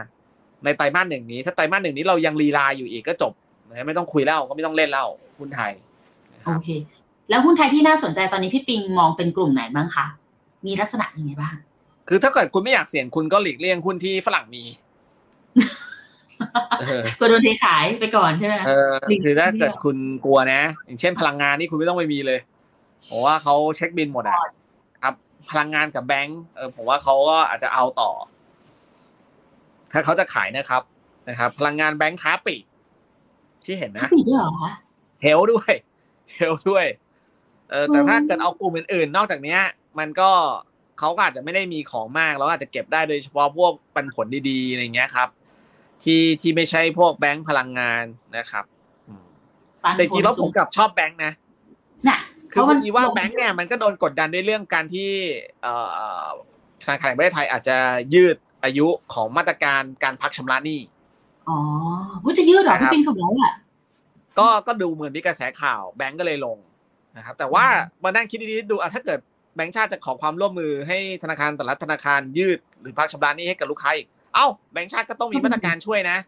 [0.65, 3.33] ในไตรมาสหนึ่งนี้ ถ้าไตรมาสหนึ่งนี้เรายังลีลาอยู่อีกก็จบ
[3.69, 5.09] นะไม่ต้องคุยแล้วก็ไม่ต้องเล่นแล้ว
[5.39, 5.73] หุ้นไทย
[6.47, 6.69] โอเค
[7.31, 10.07] แล้วหุ้นไทยที่น่าสนใจตอนนี้พี่ปิงมองเป็นกลุ่มไหนบ้างคะ
[10.67, 11.55] มีลักษณะยังไงบ้าง
[12.13, 14.63] คือถ้าเกิดคุณไม่อยากเสี่ยงคุณก็หลีกเลี่ยงหุ้นที่ฝรั่งมี
[16.81, 22.41] เออกลัวโดนเทขายไปก่อนใช่ไหมเออหลีกคือถ้าเลี่ยงเกิดคุณกลัวนะ อย่างเช่นพลังงานนี่คุณไม่ต้องไปมีเลย
[23.07, 24.39] เพราะว่าเขาเช็คบินหมดอะ
[25.51, 28.11] พลังงานกับแบงก์เออผมว่าเขาก็อาจจะเอาต่อ
[29.93, 30.83] ถ้าเขาจะขายนะครับ
[31.29, 32.65] นะครับ พลังงานแบงก์ค้าปลีก
[33.65, 34.71] ที่เห็นเขานะปิดด้วยเหรอคะ
[35.23, 35.73] เฮลด้วย
[36.35, 36.87] เฮลด้วย
[37.71, 39.61] เออแต่อืมถ้าเกิดเอากลุ่มอื่นๆนอกจากเนี้ย
[39.99, 40.31] มันก็
[41.01, 45.29] เขาก็อาจจะไม่ได้มีของมากแล้วอาจจะเก็บได้โดยเฉพาะพวกปันผลดีๆอะไรเงี้ยครับ
[46.03, 48.05] ที่ที่ไม่ใช่พวกแบงก์พลังงาน
[48.37, 48.65] นะครับ
[49.09, 49.25] อืม
[49.85, 51.33] ปันแต่จริงๆแล้วผมกลับชอบแบงก์นะ
[52.09, 52.19] น่ะ
[52.53, 55.11] คือพอดีว่าลงแบงก์เนี่ยมันก็โดนกดดันด้วยเรื่องการที่
[55.63, 55.75] เอ่
[56.25, 56.27] อ
[56.83, 57.77] ธนาคารแห่งประเทศไทยอาจจะ
[58.15, 60.81] ยืดอายุของมาตรการการพักชำระหนี้
[61.49, 61.59] อ๋อ
[62.25, 63.53] ว่าจะยืดเหรอนะครับพี่ปิงสมแล้วอะ
[64.39, 66.59] ก็ก็ดูเหมือนมีกระแสข่าวแบงก์ก็เลยลง
[67.17, 67.65] นะครับแต่ว่า
[68.05, 69.19] มานั่งคิดดีๆดูอะถ้าเกิด
[69.57, 76.19] แบงก์ชาติจะขอความร่วมมือให้ธนาคารแต่ละธนาคารยืดหรือพักชำระหนี้ให้กับลูกค้าอีก เอ้าแบงก์ชาติก็ต้องมีมาตรการช่วยนะ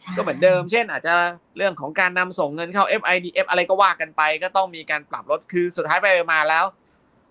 [0.00, 1.14] ใช่ก็เหมือนเดิม เช่น อาจจะ
[1.56, 6.64] เรื่องของการนำส่งเงินเข้า FIDF อะไรก็ว่ากันไป ก็ต้องมีการปรับลดคือสุดท้ายไปมาแล้ว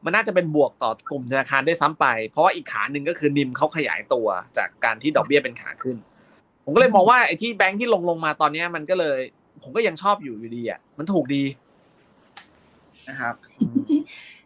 [0.03, 4.27] มันน่าจะเป็นบวกต่อกลุ่มธนาคารด้วยซ้ำไป เพราะว่าอีกขาหนึ่งก็คือนิมเขาขยายตัว
[4.57, 5.97] จากการที่ดอกเบี้ยเป็นขาขึ้น
[6.65, 9.19] ผมก็เลยมองว่าไอ้ที่แบงค์ที่ลงลงมาตอนเนี้ยมันก็เลย
[9.63, 11.43] ผมก็ยังชอบอยู่อยู่ดีอะมันถูกดี
[13.09, 13.82] นะครับอืม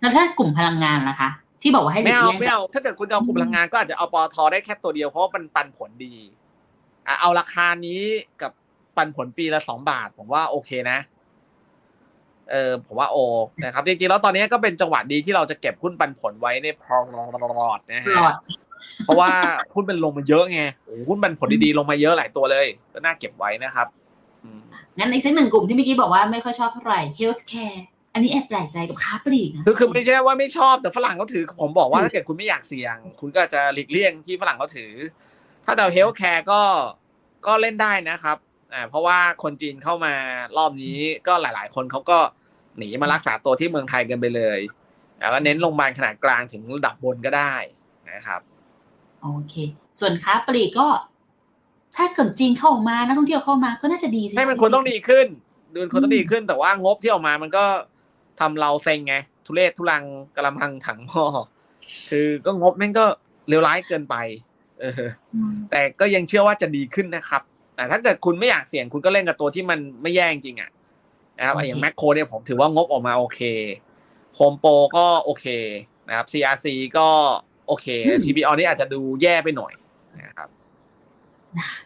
[0.02, 1.30] แล้วถ้ากลุ่มพลังงานล่ะคะ
[1.62, 6.16] ที่บอกว่าให้หลีไม่กเอาเลี่ยงไม่จากเอาถ้าเกิดคุณจะเอากลุ่มพลังงานก็อาจจะเอาปอทได้แค่ตัวเดียวเพราะว่ามันปันผลดี
[7.08, 8.02] อะเอาราคานี้
[8.41, 8.52] กับ
[8.98, 10.98] ปันผลปีละสองบาท ผมว่าโอเคนะ
[12.52, 13.18] เออผมว่าโอ
[13.64, 18.36] นะครับจริงๆแล้วตอนนี้ก็เป็นจังหวะดีที่เราจะเก็บหุ้นปันผลไว้ในพอร์ตนะหลฮะอด
[19.04, 19.30] เพราะว่า
[19.74, 23.88] หุ้นมันลงมาเยอะไงโอ้โหหุ้นปันผลดีๆลงมาเยอะหลายตัวเลย ก็น่าเก็บไว้นะครับ
[24.43, 24.62] อืม
[24.98, 27.80] งั้นอีกสักหนึ่งกลุ่มที่เมื่อกี้บอกว่าไม่ค่อยชอบเท่าไหร่ healthcare
[28.18, 34.91] อันนี้แอบแปลกใจกับค้าปลีกนะคือคือไม่ใช่ว่าไม่ชอบแต่ฝรั่งเขาถือ ผมบอกว่าถ้าเกิดคุณไม่อยากเสี่ยง คุณก็จะหลีกเลี่ยงที่ฝรั่งเขาถือ
[35.65, 36.61] ถ้าแต่เฮลท์แคร์ก็
[37.47, 38.38] ก็เล่นได้นะครับ
[38.74, 40.13] อ่าเพราะว่าคนจีนเข้ามา
[40.57, 40.97] รอบนี้
[41.28, 42.20] ก็หลาย ๆ คนเขาก็
[42.78, 44.59] หนีมารักษาตัวที่เมืองไทยกันไปเลย
[45.20, 47.53] แล้วก็เน้นโรงพยาบาลขนาดกลางถึงระดับบนก็ได้
[48.11, 48.41] นะครับ
[49.22, 49.53] โอเค
[49.99, 50.88] ส่วนค้าปลีกก็
[51.95, 55.28] ถ้าเกิดจีนเข้ามานักท่องเที่ยวเข้ามาก็น่าจะดีสิให้มันควรต้องดีขึ้น
[55.74, 57.63] ดูมันควรต้องดีขึ้นแต่ว่างบที่ออกมามันก็
[58.40, 59.16] ทำเราเซ็งไง
[59.46, 60.04] ทุเรศทุลัง
[60.36, 61.26] กระมังถังหม้อ
[62.10, 63.06] คือก็งบแม่งก็
[63.50, 64.16] เลวร้ายเกินไป
[64.82, 67.42] เอออืมแต่ก็ยังเชื่อว่าจะดีขึ้นนะครับ
[67.76, 70.70] แต่ถ้าเกิดคุณไม่อยากเสี่ยงคุณก็เล่นกับตัวที่มันไม่แย่จริงๆอะ
[71.38, 73.42] นะครับอย่างแมคโครเนี่ยผมถือว่างบออกมาโอเค
[74.36, 75.46] โฮมโปรก็โอเค
[76.08, 76.66] นะครับ CRC
[76.98, 77.08] ก็
[77.68, 77.88] โอเค
[78.24, 79.74] CBO นี่อาจจะดูแย่ไปหน่อย
[80.18, 80.50] นะครับ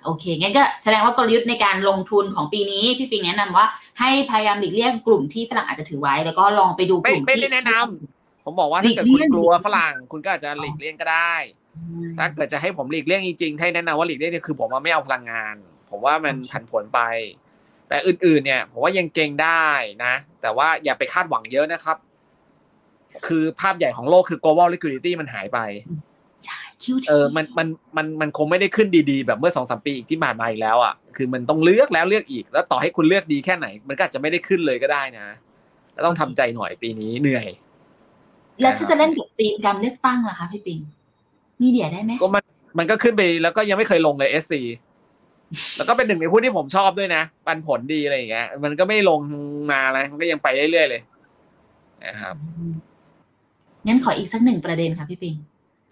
[0.03, 3.65] โอเคงั้นก็แสดงว่ากลยุทธ์ในการลงทุนของปีนี้พี่ปิงแนะนำว่า
[3.99, 11.35] ให้พยายามหลีกเลี่ยงกลุ่มที่ฝรั่งอาจจะถือไว้ แล้วก็ลองไปดูกไม่ลุ่มไม่ที่ได้แนะนำผมบอกว่าถ้าเกิดหลีคุกณเลี่ยงกลัวฝรั่งคุณก็อาจจะหลีกเลี่ยงก็ได้
[11.77, 15.55] อืมถ้าเกิดจะให้ผมหลีกเลี่ยงจริงๆให้แนะนำว่าหลีกเลี่ยงเนี่ยคือผมว่าไม่เอาพลังงาน
[15.89, 16.99] ผมว่ามันโอเคผันผวนไป
[17.89, 19.67] แต่อื่นๆ เนี่ยผมว่ายังเก่งได้
[20.03, 21.97] นะ แต่ว่าอย่าไปคาดหวังเยอะนะครับ
[23.27, 26.10] คือภาพใหญ่ของโลกคือ global liquidity มันหายไปใช่
[26.83, 27.67] คิวทีเออมันมัน
[27.97, 35.27] มันมันคงไม่ได้ขึ้นดีๆ แบบเมื่อสองสามปีอีกที่ผ่านมาอีกแล้วอะคือมันต้องเลือกแล้วเลือกอีก แล้วต่อให้คุณเลือกดีแค่ไหน มันก็อาจจะไม่ได้ขึ้นเลยก็ได้นะ
[35.93, 37.47] แล้วต้องทำใจหน่อยปีนี้เหนื่อย
[38.61, 40.79] แล้วถ้าจะเล่นกับธีมการเลือกตั้งล่ะคะพี่ปิง
[41.61, 42.43] มีเดียได้ไหมก็มัน
[42.77, 44.53] มันก็ขึ้นไปแล้วก็ยังไม่เคยลงเลย SC
[45.77, 49.19] แล้วก็เป็นหนึ่งในผู้ที่ผมชอบด้วยนะ ปันผลดีอะไรอย่างเงี้ย มันก็ไม่ลง
[49.71, 51.01] มานะมันก็ยังไปเรื่อยๆเลย
[52.05, 52.73] นะครับอืม
[53.87, 55.35] งั้นขออีกสักหนึ่งประเด็นค่ะพี่ปิง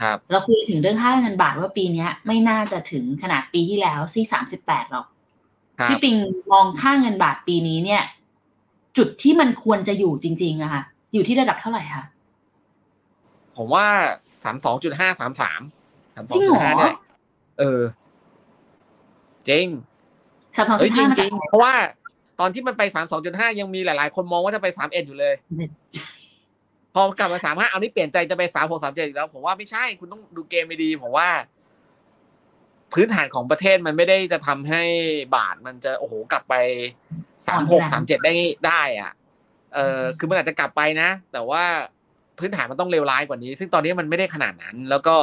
[0.02, 5.06] ครับเราคุยถึงเรื่องค่าเงินบาทว่าปีเนี้ยไม่น่าจะถึงขนาดปีที่แล้วซี่สามสิบแปดหรอก
[5.80, 6.16] ครับพี่ปิง
[6.52, 8.04] มองค่าเงินบาทปีนี้เนี่ย
[8.98, 10.84] จุดที่มันควรจะอยู่จริงๆอะค่ะ
[11.14, 12.04] อยู่ที่ระดับเท่าไหร่คะ
[13.58, 13.86] ผมว่า
[14.44, 15.62] สามสองจุดห้าสามสาม
[16.16, 16.96] สามสจอริงงจุเหรอดห้าเนี่ย
[17.60, 17.82] เออ
[19.50, 19.66] จริง
[20.56, 21.74] สามสองเฮ้จุยดจห้ามาริจากงๆเพราะว่า
[22.40, 25.34] ตอนที่มันไปสามสองจุดห้ายังมีหลาย ๆ คนมองว่าจะไปสามเอ็ดอยู่เลย
[26.94, 31.30] พอกลับมาสามห้าเอานี่เปลี่ยนใจจะไปสามหกสามเจ็ดอีกแล้ว ผมว่าไม่ใช่คุณต้องดูเกมไปดีผมว่า
[32.94, 34.84] พื้นฐานของประเทศมันไม่ได้จะทำให้
[35.36, 36.56] บาทมันจะโอ้โหกลับไป
[37.48, 38.34] สามหกสามเจ็ดได้
[38.68, 39.12] ได้อะ
[39.74, 41.64] เออคือมันอาจจะกลับไปนะ แต่ว่า
[42.40, 45.16] พื้นฐานมันต้องเลวร้ายกว่านี้ ซึ่งตอนนี้มันไม่ได้ขนาดนั้น แล้วก็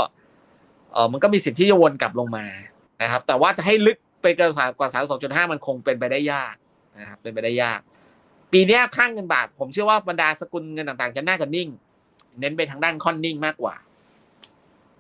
[0.93, 2.47] เออมันก็มีสิทธิ์ที่จะวนกลับลงมา
[3.03, 6.55] นะครับ แต่ว่าจะให้ลึกไปเกินกว่าสามสองจุดห้ามันคงเป็นไปได้ยาก
[7.01, 7.81] นะครับ เป็นไปได้ยาก
[8.53, 11.69] ปีเนี้ยค่างเงินบาท ผมเชื่อว่าบรรดาสกุลเงินต่างๆ จะน่าจะนิ่ง
[12.41, 13.75] เน้นไปทางด้านค่อนนิ่งมากกว่า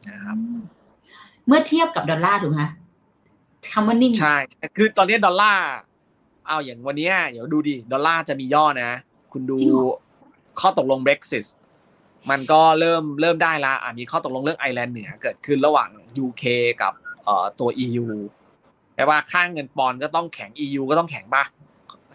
[0.08, 0.36] นะครับ
[1.46, 2.70] เมื่อเทียบกับดอลลาร์ถูกไหมคะ
[3.72, 4.36] คำว่านิ่งใช่
[4.76, 5.66] คือตอนนี้ดอลลาร์
[6.46, 8.90] เอาอย่างวันเนี้ยเดี๋ยวดูดิดอลลาร์จะมีย่อนะ
[9.32, 9.96] คุณดูจริงเหรอ
[10.60, 11.46] ข้อตกลง Brexit
[12.30, 15.90] มันก็เริ่มเริ่มได้ละอะมีข้อตกลงเรื่องไอร์แลนด์เหนือเกิดขึ้นระหว่าง
[16.24, 16.44] UK
[16.82, 16.92] กับ
[17.24, 18.06] เอ่อตัว EU
[18.94, 21.44] แปลว่าค่าเงินปอนด์ก็ต้องแข็ง EU ก็ต้องแข็งปะ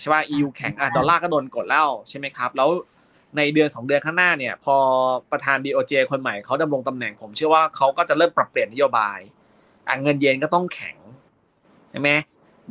[0.01, 2.69] ใช่ป่ะ EU แข็งอะดอลลาร์ก็โดนกดแล้วใช่ไหมครับ แล้ว
[3.37, 4.75] ในเดือนสองเดือนข้างหน้าเนี่ย พอ
[5.31, 9.19] ประธาน BOJ คนใหม่เขาดำรงตำแหน่งผมเชื่อว่าเขาก็จะเริ่มปรับเปลี่ยนนโยบาย
[9.87, 10.97] อะเงินเยนก็ต้องแข็ง
[11.91, 12.09] ใช่ไหม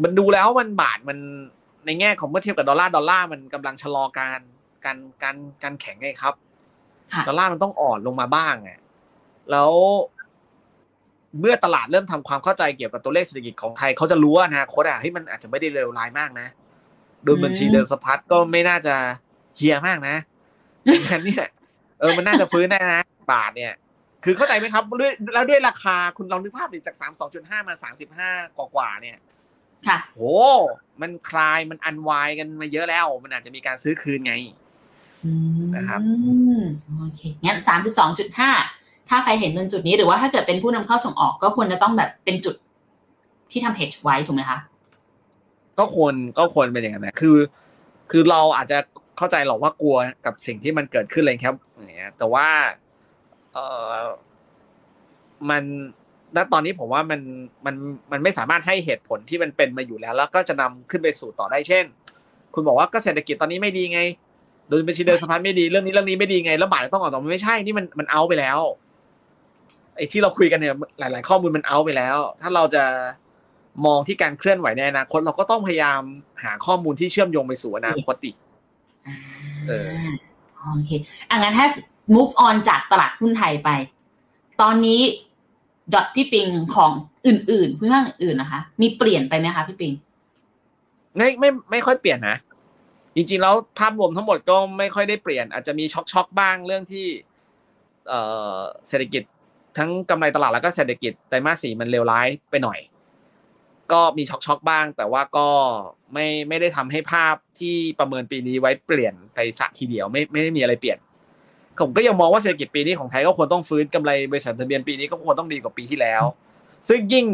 [0.02, 1.18] มันดูแล้วมันบาทมัน
[1.86, 4.40] ในแง่ของเมื่อเทียบกับดอลลาร์ดอลลาร์มันกำลังชะลอการ
[4.84, 6.34] การการการแข็งไงครับ
[7.12, 8.78] ค่ะดอลลาร์มันต้องอ่อนลงมาบ้างอะ
[9.50, 9.72] แล้ว
[11.40, 16.46] เมื่อตลาดเริ่มทำความเข้าใจเกี่ยวกับตัวเลขเศรษฐกิจของไทยเขาจะรู้ว่าอนาคตอะเฮ้ยมันอาจจะไม่ได้เลวร้ายมากนะ
[17.26, 18.94] ดุลบัญชีเดินสะพัดก็ไม่น่าจะ
[19.56, 20.16] เฮียมากนะ
[21.10, 21.46] งั้นเนี่ย
[22.00, 23.00] เออมันน่าจะฟื้นได้นะ
[23.32, 23.74] บาทเนี่ย
[24.24, 29.18] คือเข้าใจไหมครับด้วยแล้วด้วยราคาคุณลองนึกภาพดิจากสามสองจุดห้ามาสามสิบห้ากว่าๆเนี่ย
[29.88, 30.20] ค่ะโห
[31.00, 34.34] มันคลายมันอันวายกันมาเยอะแล้ว มันอาจจะมีการซื้อคืนไง
[35.76, 36.12] นะครับอื
[36.58, 36.62] ม
[36.98, 38.50] โอเคงั้นสามสิบสองจุดห้า
[39.08, 42.54] ถ้าใครเห็นตรงจุดนี้หรือว่าถ้าเกิดเป็นผู้นำเข้าส่งออกก็ควรจะต้องแบบเป็นจุด
[43.50, 44.58] ที่ทำ hedge ไว้ถูกไหมคะ
[45.80, 47.36] ก็ควรก็ควรเป็นอย่างนั้นนะคือ
[48.10, 48.78] คือเราอาจจะ
[49.16, 52.48] เข้าใจหรอกว่ากลัวกับสิ่งที่มันเกิดขึ้นเลยครับอย่างเงี้ย แต่ว่า
[53.52, 53.90] เออ
[55.50, 55.62] มัน
[56.36, 57.20] ณตอนนี้ผมว่ามัน
[57.66, 57.74] มัน
[58.12, 61.84] มันไม่สามารถให้เหตุผลที่มันเป็นมาอยู่แล้ว แล้วก็จะนำขึ้นไปสู่ต่อได้เช่น
[62.54, 64.00] คุณบอกว่าก็เศรษฐกิจตอนนี้ไม่ดีไง
[64.68, 68.58] โดยบัญชีเดินสะพานไม่ดีเรื่องนี้เรื่องนี้ไม่ดีไงแล้วบาทต้องออกต่อมันไม่ใช่นี่มันมันเอาไปแล้ว
[69.96, 72.84] ไอ้ที่เราคุยกันเนี่ยหลาย ๆ ข้อมูลมันเอาไปแล้ว ถ้าเราจะ
[73.86, 76.00] มองที่การเคลื่อนไหวในอนาคต เราก็ต้องพยายาม
[76.44, 78.36] หาข้อมูลที่เชื่อมโยงไปสู่อนาคตอีก
[79.06, 79.16] อ่า
[79.68, 79.90] เออ
[80.72, 80.90] โอเค
[81.30, 81.66] อะงั้นถ้า
[82.14, 83.70] move on จากตลาดหุ้นไทยไป
[84.60, 85.00] ตอนนี้
[85.92, 86.92] ดอทพี่ปิงของ
[87.26, 89.92] อื่นๆพื้นภาคอื่นๆนะคะ มีเปลี่ยนไปไหมคะพี่ปิง
[91.16, 92.36] ไม่ไม่ไม่ค่อยเปลี่ยนนะ
[93.14, 97.06] จริงๆแล้วภาพรวมทั้งหมดก็ไม่ค่อยได้เปลี่ยน อาจจะมีช็อกช็อกๆบ้างเรื่องที่
[98.08, 98.20] เอ่
[98.54, 98.58] อ
[98.88, 99.22] เศรษฐกิจ
[99.78, 102.78] ทั้งกำไรตลาดแล้วก็เศรษฐกิจไตรมาสสี่มันเลวร้ายไปหน่อย
[103.92, 105.48] ก็มีช็อกช็อกบ้าง แต่ว่าก็
[106.12, 110.98] ไม่ไม่ได้ทำให้ภาพที่ประเมินปีนี้ไว้เปลี่ยนไปสักทีเดียวไม่ไม่ได้มีอะไรเปลี่ยน
[111.80, 116.22] ผมก็ยังมองว่าเศรษฐกิจปีนี้ของไทยก็ควรต้องฟื้นกำไรบริษัททะเบียนปีนี้ก็ควรต้องดีกว่าปีที่แล้ว
[116.88, 117.26] ซึ่งยิ่ง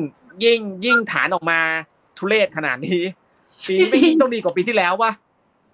[0.45, 1.61] ยิ่งยิ่งฐานออกมา
[2.19, 3.03] ทุเรศขนาดนี้
[3.67, 5.13] ปีนี้ไม่ยิ่งต้องดีกว่าปีที่แล้ววะ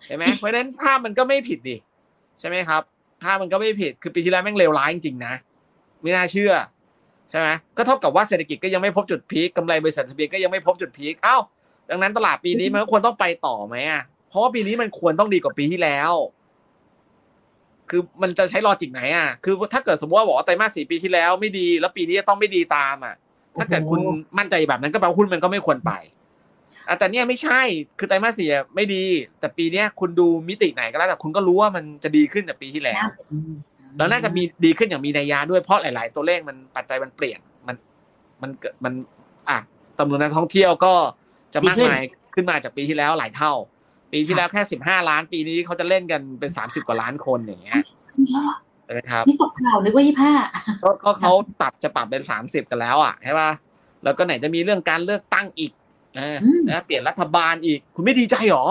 [0.07, 1.77] เห็นไหมเพราะฉะนั้นภาพมันก็ไม่ผิดดิ
[2.41, 2.83] ใช่ไหมครับ
[3.23, 5.35] ภาพมันก็ไม่ผิดคือปีที่แล้วแม่งเลวร้ายจริงๆนะ
[6.03, 6.53] ไม่น่าเชื่อ
[7.33, 11.37] ใช่ไหมก็เท่ากับว่าเศรษฐกิจก็ยังไม่พบจุดพีคกำไรบริษัททะเบียนก็ยังไม่พบจุดพีคเอ้า
[11.91, 16.13] ดังนั้นตลาดปีนี้มันก็ควรต้องไปต่อไหมอะเพราะว่าปีนี้มันควรต้องดีกว่าปีที่แล้ว
[17.91, 23.15] คือมันจะใช้ลอจิกไหนอะ คือถ้าเกิดสมมติว่าบอกว่าไตรมาสสี่ปีที่แล้วไม่ดี แล้วปีนี้จะต้องไม่ดีตามอะ
[23.59, 24.01] ถ้าเกิดคุณ
[24.39, 25.93] มั่นใจแบบนั้นก็แปลว่าหุ้นมันก็ไม่ควรไป
[26.89, 27.61] อะแต่เนี่ยไม่ใช่
[27.99, 29.05] คือไตรมาสสี่อะไม่ดี
[29.41, 33.53] แต่ปีเนี้ยคุณดูมิติไหนก็แล้วแต่คุณก็รู้ว่ามันจะดีขึ้นจากปีที่แล้วน่าจะอืม
[33.97, 37.77] แล้วน่าจะมีดีขึ้นอย่างมีนัยยะด้วยเพราะหลาย ๆ ตัวเลขมันปัจจัยมันเปลี่ยนมัน
[38.43, 38.93] มันเกิดมัน
[39.51, 39.59] อะ
[39.99, 40.95] จำนวนนักท่องเที่ยวก็
[41.55, 42.01] จะมากมาย
[42.35, 43.53] ขึ้นมาจากปีที่แล้วหลายเท่า
[44.13, 47.83] ปีที่แล้วแค่สิบห้าล้าน ปีนี้เขาจะเล่นกันเป็นสามสิบกว่าล้านคนอย่างเงี้ย
[48.19, 50.33] นี่แล้วเหรอใช่ไหมครับนี่ตกข่าวนึกว่ายี่ห้า
[50.83, 53.51] ก็ก็เขาปรับจะปรับเป็นสามสิบกันแล้วอะใช่ป่ะ
[54.05, 55.73] แล้วก็ไหนจะมีเรื่องการเลือกตั้งอีก
[56.17, 56.37] เออ
[56.69, 58.67] นะเปลี่ยนรัฐบาลอีก คุณไม่ดีใจหรอ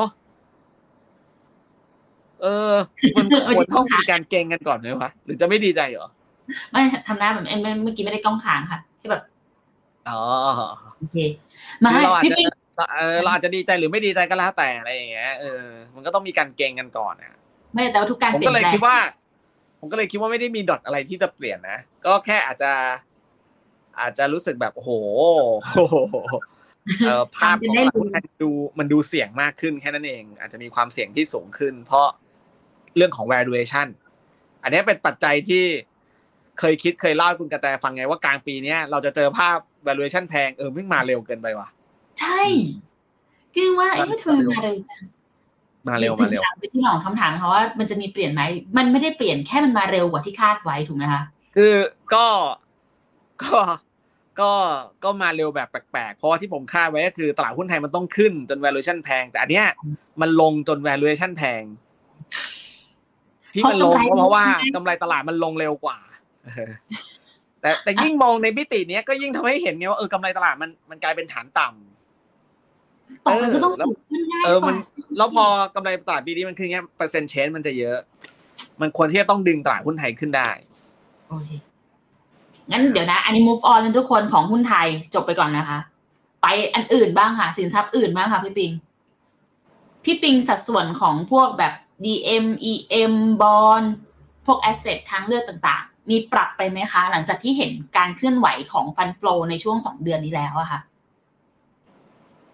[2.42, 2.74] เออ
[3.18, 6.08] มันก็ควรต้องมีการเก่งกันก่อนไหมวะหรือจะไม่ดีใจเหรอ
[6.72, 9.22] ไม่ทำหน้าแบบเอ็มเมื่อกี้ไม่ได้กล้องค้างค่ะที่แบบ
[10.10, 10.22] อ๋อ
[10.98, 11.18] โอเค
[11.84, 12.48] มาคือเราอาจพี่จะปิง
[12.98, 15.64] เออเราอาจจะดีใจหรือไม่ดีใจก็แล้วแต่อะไรอย่างเงี้ยเออ
[15.96, 17.38] มันก็ต้องมีการเก่งกันก่อนนะ
[17.74, 18.98] ไม่แต่ว่าทุกการผมเปลี่ก็ยนเลยแปลงคิดว่า
[19.80, 22.72] ผมก็เลยคิดว่าไม่ได้มีดอทอะไรที่จะเปลี่ยนนะก็แค่อาจจะ
[24.00, 24.92] อาจจะรู้สึกแบบโอ้โห
[27.08, 32.08] เออภาพของตลาดหุ้นไทยดูมันดูเสี่ยงมากขึ้นแค่นั้นเอง อาจจะมีความเสี่ยงที่สูงขึ้น เพราะ
[32.96, 33.88] เรื่องของ valuation
[34.64, 35.64] อันนี้เป็นปัจจัยที่
[36.60, 41.68] เคยคิดเคยเล่าให้คุณกระแตฟังไงว่ากลางปีเนี้ยเราจะเจอภาพ valuation แพงเออเพิ่งมาเร็วเกินไปว่ะ
[42.20, 42.42] ใช่
[43.56, 45.04] คือว่าเอ๊ะทำไมมาเร็วจัง
[45.88, 48.42] มาเร็วมาเร็วถามไปที่หลองคำถามนะคะว่ามันจะมีเปลี่ยนไหม
[48.78, 51.22] มันไม่ได้เปลี่ยนแค่มันมาเร็วกว่าที่คาดไว้ถูกไหมคะ
[51.56, 51.74] คือ
[52.14, 52.26] ก็
[53.44, 53.60] ก็
[54.42, 54.52] ก็
[55.04, 59.68] ก็มาเร็วแบบแปลกๆ เพราะว่าที่ผมคาดไว้ก็คือตลาดหุ้นไทยมันต้องขึ้นจน valuation แพง แต่อันเนี้ย
[60.22, 61.62] มันลงจน valuation แพง
[63.54, 64.44] ที่มันลงก็เพราะว่า
[64.76, 65.98] กำไรตลาดมันลงเร็วกว่า
[66.46, 66.72] เออ
[67.62, 75.46] แต่แต่ยิ่งมองในมิติเนี้ยก็ยิ่งทำให้เห็นไงว่าเออกำไรตลาดมันมันกลายเป็นฐานต่ำต่อไปก็ต้องเออสูงขึ้นง่ายเออกมันว่าสิแล้วพอ
[75.76, 77.98] กำไรตลาดปีนี้มันขึ้นเงี้ยเปอร์เซ็นต์เชนมันจะเยอะ
[78.82, 80.50] มันควรที่จะต้องดึงตลาดหุ้นไทยขึ้นได้
[81.30, 81.50] โอเค
[82.72, 85.80] งั้นเดี๋ยวนะ อันนี้ move on แล้วทุกคนของหุ้นไทยจบไปก่อนนะคะ
[86.42, 88.72] ไปอันอื่นบ้างค่ะ สินทรัพย์อื่นบ้างค่ะพี่ปิง
[90.04, 91.74] พี่ปิงสัดส่วนของพวกแบบ
[92.04, 93.86] DM EM bond
[94.46, 100.80] พวก asset ทางเลือกต่างๆ มีปรับไปไหมคะ หลังจากที่เห็นการเคลื่อนไหวของฟันฟลอในช่วงสองเดือนนี้แล้วอะค่ะ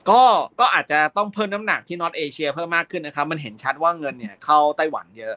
[0.10, 0.22] ก็
[0.60, 5.36] ก็อาจจะต้องเพิ่มน้ำหนักที่นอตเอเชียเพิ่มมากขึ้นนะครับ มันเห็นชัดว่าเงินเนี่ยเข้าไต้หวันเยอะ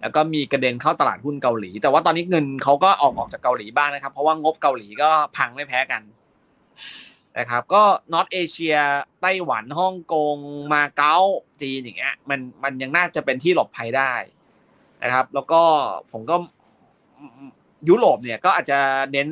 [0.00, 6.02] แล้วก็มีกระเด็นเข้าตลาดหุ้นเกาหลี แต่ว่าตอนนี้เงินเขาก็ออกออกจากเกาหลีบ้างนะครับ เพราะว่างบเกาหลีก็พังไม่แพ้กัน
[7.38, 7.82] นะครับก็
[8.12, 8.76] นอตเอเชีย
[9.20, 10.36] ไต้หวันฮ่องกง
[10.72, 11.16] มาเก๊า
[11.62, 14.12] จีนอย่างเงี้ยมันมันยังน่าจะเป็นที่หลบภัยได้
[15.02, 15.60] นะครับ แล้วก็
[16.12, 16.36] ผมก็
[17.88, 18.78] ยุโรปเนี่ยก็อาจจะ
[19.12, 19.28] เน้น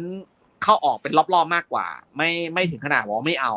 [0.62, 1.86] เข้าออกเป็นรอบๆมากกว่า
[2.16, 3.54] ไม่ไม่ถึงขนาดว่าไม่เอา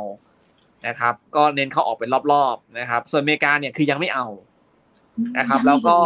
[0.88, 4.28] นะครับ ก็เน้นเข้าออกเป็นรอบๆนะครับ ส่วนอเมริกาเนี่ยคือยังไม่เอา
[5.38, 5.98] นะครับ แล้วก็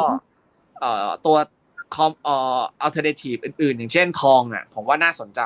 [0.79, 1.37] เอ่อตัว
[1.95, 5.41] com เอ่อ alternative อื่นๆ อย่างเช่นทองอะผมว่าน่าสนใจ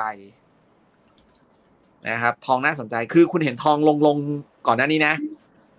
[2.08, 4.16] นะครับ ทองน่าสนใจคือคุณเห็นทองลงลง
[4.66, 5.14] ก่อนหน้านี้นะ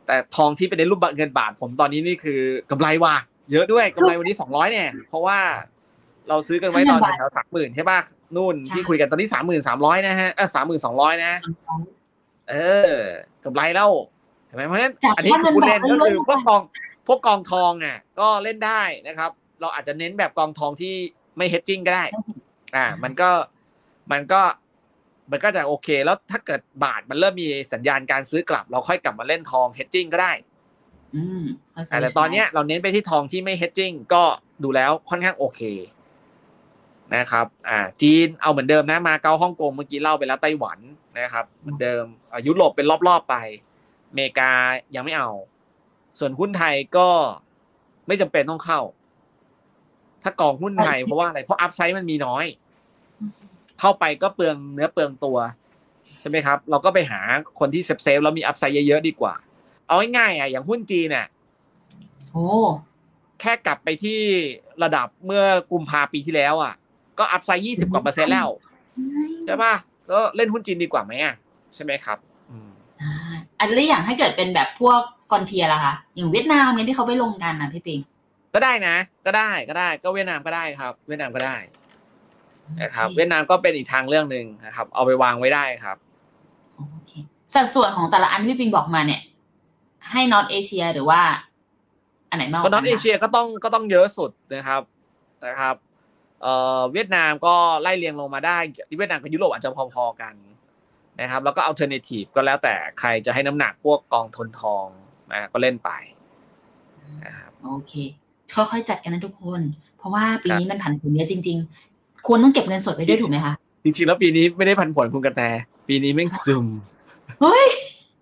[0.08, 2.40] แต่ทองที่เป็นในรูปเงินบาทผมตอนนี้นี่คือ
[2.72, 3.16] กำไรว่ะ
[3.52, 5.40] เยอะด้วยกำไรวันนี้สองร้อยเนี่ย เพราะว่า
[6.30, 8.00] เราซื้อกันไว้ตอนแถวสามหมื่นใช่ป่ะ
[8.36, 11.34] นู่นที่คุยกันตอนนี้สามหมื่นสามร้อยนะฮะเออสามหมื่นสองร้อยนะ
[12.50, 12.56] เอ
[12.92, 12.96] อ
[13.46, 13.90] กำไรแล้ว
[14.46, 16.62] เห็นไหมเพราะฉะนั้นจากอันนี้คือผู้เล่นข้อมูลก็คือบอกพวกกอง
[17.08, 20.94] พวกกองทองอะ ก็เล่นได้นะครับ เราอาจจะเน้นแบบกองทองที่
[21.38, 22.06] ไม่ hedging ก็ได้
[22.76, 23.30] อ่า มันก็
[24.12, 24.42] มันก็
[25.32, 30.32] มันก็จะโอเค แล้วถ้าเกิดบาทมันเริ่มมีสัญญาณการซื้อกลับ เราค่อยกลับมาเล่นทอง hedging ก็ได้
[31.16, 34.24] อืมเข้าใจแต่ตอนเนี้ยเราเน้นไปที่ทองที่ไม่ hedging ก็
[34.64, 35.62] ดูแล้วค่อนข้างโอเค
[37.16, 40.80] นะครับอ่าจีนเอาเหมือนเดิมนะมาเกาฮ่องกงเมื่อกี้เล่าไปแล้วไต้หวัน
[41.20, 43.36] นะครับเหมือนเดิมอ่ายุโรปเป็นรอบๆไป
[44.10, 44.52] อเมริกา
[44.96, 45.30] ยังไม่เอา
[46.20, 47.08] ส่วนหุ้นไทยก็
[48.08, 48.82] ไม่จำเป็นต้องเข้า
[50.24, 52.46] ถ้ากองหุ้นไทยเพราะว่าอะไรเพราะ upside มันมีน้อย
[53.80, 55.38] เข้าไปก็เปลืองเนื้อเปลืองตัว
[56.20, 57.20] ใช่ไหมครับ เราก็ไปหา
[57.60, 59.34] คนที่ safe safe ๆแล้วมี upside เยอะๆดีกว่า
[59.88, 61.28] เอาง่ายๆอะอย่างหุ้นจีนเนี่ย
[62.32, 62.48] โอ้
[63.42, 64.20] แค่กลับไปที่
[64.84, 66.74] ระดับเมื่อกุมภาปีที่แล้วอะ
[67.20, 68.50] ก็ upside ยี่สิบกว่าเปอร์เซ็นต์แล้ว
[69.46, 69.74] ใช่ป่ะ
[70.12, 71.36] ก็เล่นหุ้นจีนดีกว่าไหมอะ
[71.76, 72.18] ใช่ไหมครับ
[72.52, 72.70] อืม
[73.02, 73.12] อ่า
[73.60, 78.00] อันนี้อย่างถ้าเกิดเป็นแบบพวก frontier ล่ะคะอย่างเวียดนามเนี่ยที่เขาไปลงกันนะพี่ปิง
[78.54, 78.96] ก็ได้นะ
[79.26, 81.58] ก็ได้ก็ได้ ก็เวียดนามก็ได้ครับ เวียดนามก็ได้
[82.82, 85.98] นะครับ เวียดนามก็เป็นอีกทางเรื่องหนึ่งนะครับ เอาไปวางไว้ได้ครับ
[86.76, 87.12] โอเค
[87.54, 89.22] สัดส่วนของแต่ละอันที่พี่ปิงบอกมาเนี่ย
[90.12, 91.22] ให้ North Asia หรือว่า
[92.30, 94.82] อันไหนมากกก็ว่ากัน North Asia ก็ต้องก็ต้องเยอะสุดนะครับ
[95.46, 95.76] นะครับ
[96.42, 98.58] เอ่อเวียดนามก็ไล่เรียงลงมาได้
[98.98, 100.34] เวียดนามกับยุโรปอาจจะพอๆกัน
[101.22, 104.86] นะครับ แล้วก็ alternative ก็แล้วแต่ใครจะให้น้ำหนักพวกกองทุนทอง
[105.32, 105.92] นะก็เล่นไป
[107.26, 107.94] นะครับโอเค
[108.54, 109.62] ค่อยๆจัดกันนะทุกคน
[109.98, 111.95] เพราะว่าปีนี้มันผันผวนเยอะจริง ๆ
[112.28, 113.54] ควรต้องเก็บเงินสดไว้ด้วยถูกไหมคะ
[113.84, 115.42] จริงๆแล้วปีนี้ไม่ได้ผันผวนคุณกระแต
[115.88, 116.66] ปีนี้แม่งซึม
[117.42, 117.66] เฮ้ย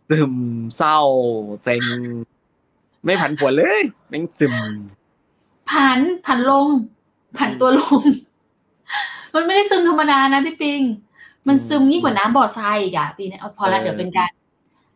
[0.09, 0.33] ซึม
[0.77, 0.99] เศร้า
[1.63, 1.83] เซ็ง
[3.03, 4.55] ไม่ผันผวนเลยแม่งซึม
[5.69, 6.67] ผันผันลง
[7.37, 8.01] ผันตัวลง
[9.33, 10.81] มันไม่ได้ซึมธรรมดานะพี่ปิง
[11.47, 14.29] มันซึมยิ่งกว่าน้ำบ่อทรายอีกอะปีนี้เอาพอละเดี๋ยวเป็นการ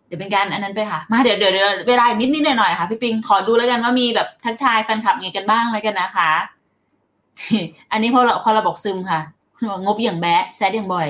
[0.08, 6.32] เดี๋ยวเป็นการอันนั้นไปค่ะ มาเดี๋ยวเดี๋ยวเดี๋ยวเวลาอีกนิดนิดหน่อยหน่อยๆค่ะพี่ปิงขอดูแล้วกันว่ามีแบบทักทายแฟนคลับไงกันบ้างแล้วกันนะคะ
[7.92, 9.22] อันนี้พอเราพอเราบอกซึมค่ะ
[9.86, 11.10] งบอย่างแบดแซดอย่างบ่อย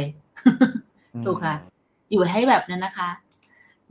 [1.25, 1.55] ถูกค่ะ
[2.11, 3.09] อยู่ให้แบบนั้นนะคะ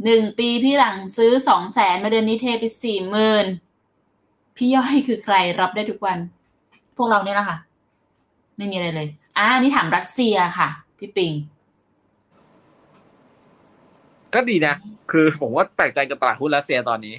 [0.05, 3.47] หนึ่งปีพี่หลังซื้อสองแสนมาเดือนนี้เทไปสี่หมื่น
[4.57, 6.19] พี่ย่อยคือใครรับได้ทุกวัน
[6.97, 7.59] พวกเราเนี่ยแหละค่ะ
[8.57, 9.09] ไม่มีอะไรเลย
[9.39, 10.69] อ่านี่ถามรัสเซียค่ะ
[10.99, 11.33] พี่ปิง
[14.35, 14.75] ก็ดีนะ
[15.11, 17.15] คือผมว่าแปลกใจกับตลาดหุ้นรัสเซียตอนนี้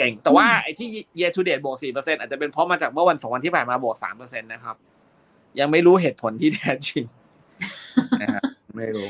[0.00, 0.88] เก่ง แต่ว่าไอ้ที่
[1.18, 4.76] year to date บวกสี่เปอร์เซ็นอาจจะเป็นเพราะมาจากเมื่อวันสองวันที่ผ่านมาบวกสามเปอร์เซ็นตนะครับ
[5.60, 7.04] ยังไม่รู้เหตุผลที่แท้จริง
[8.22, 8.42] นะครับ
[8.76, 9.06] ไม่รู้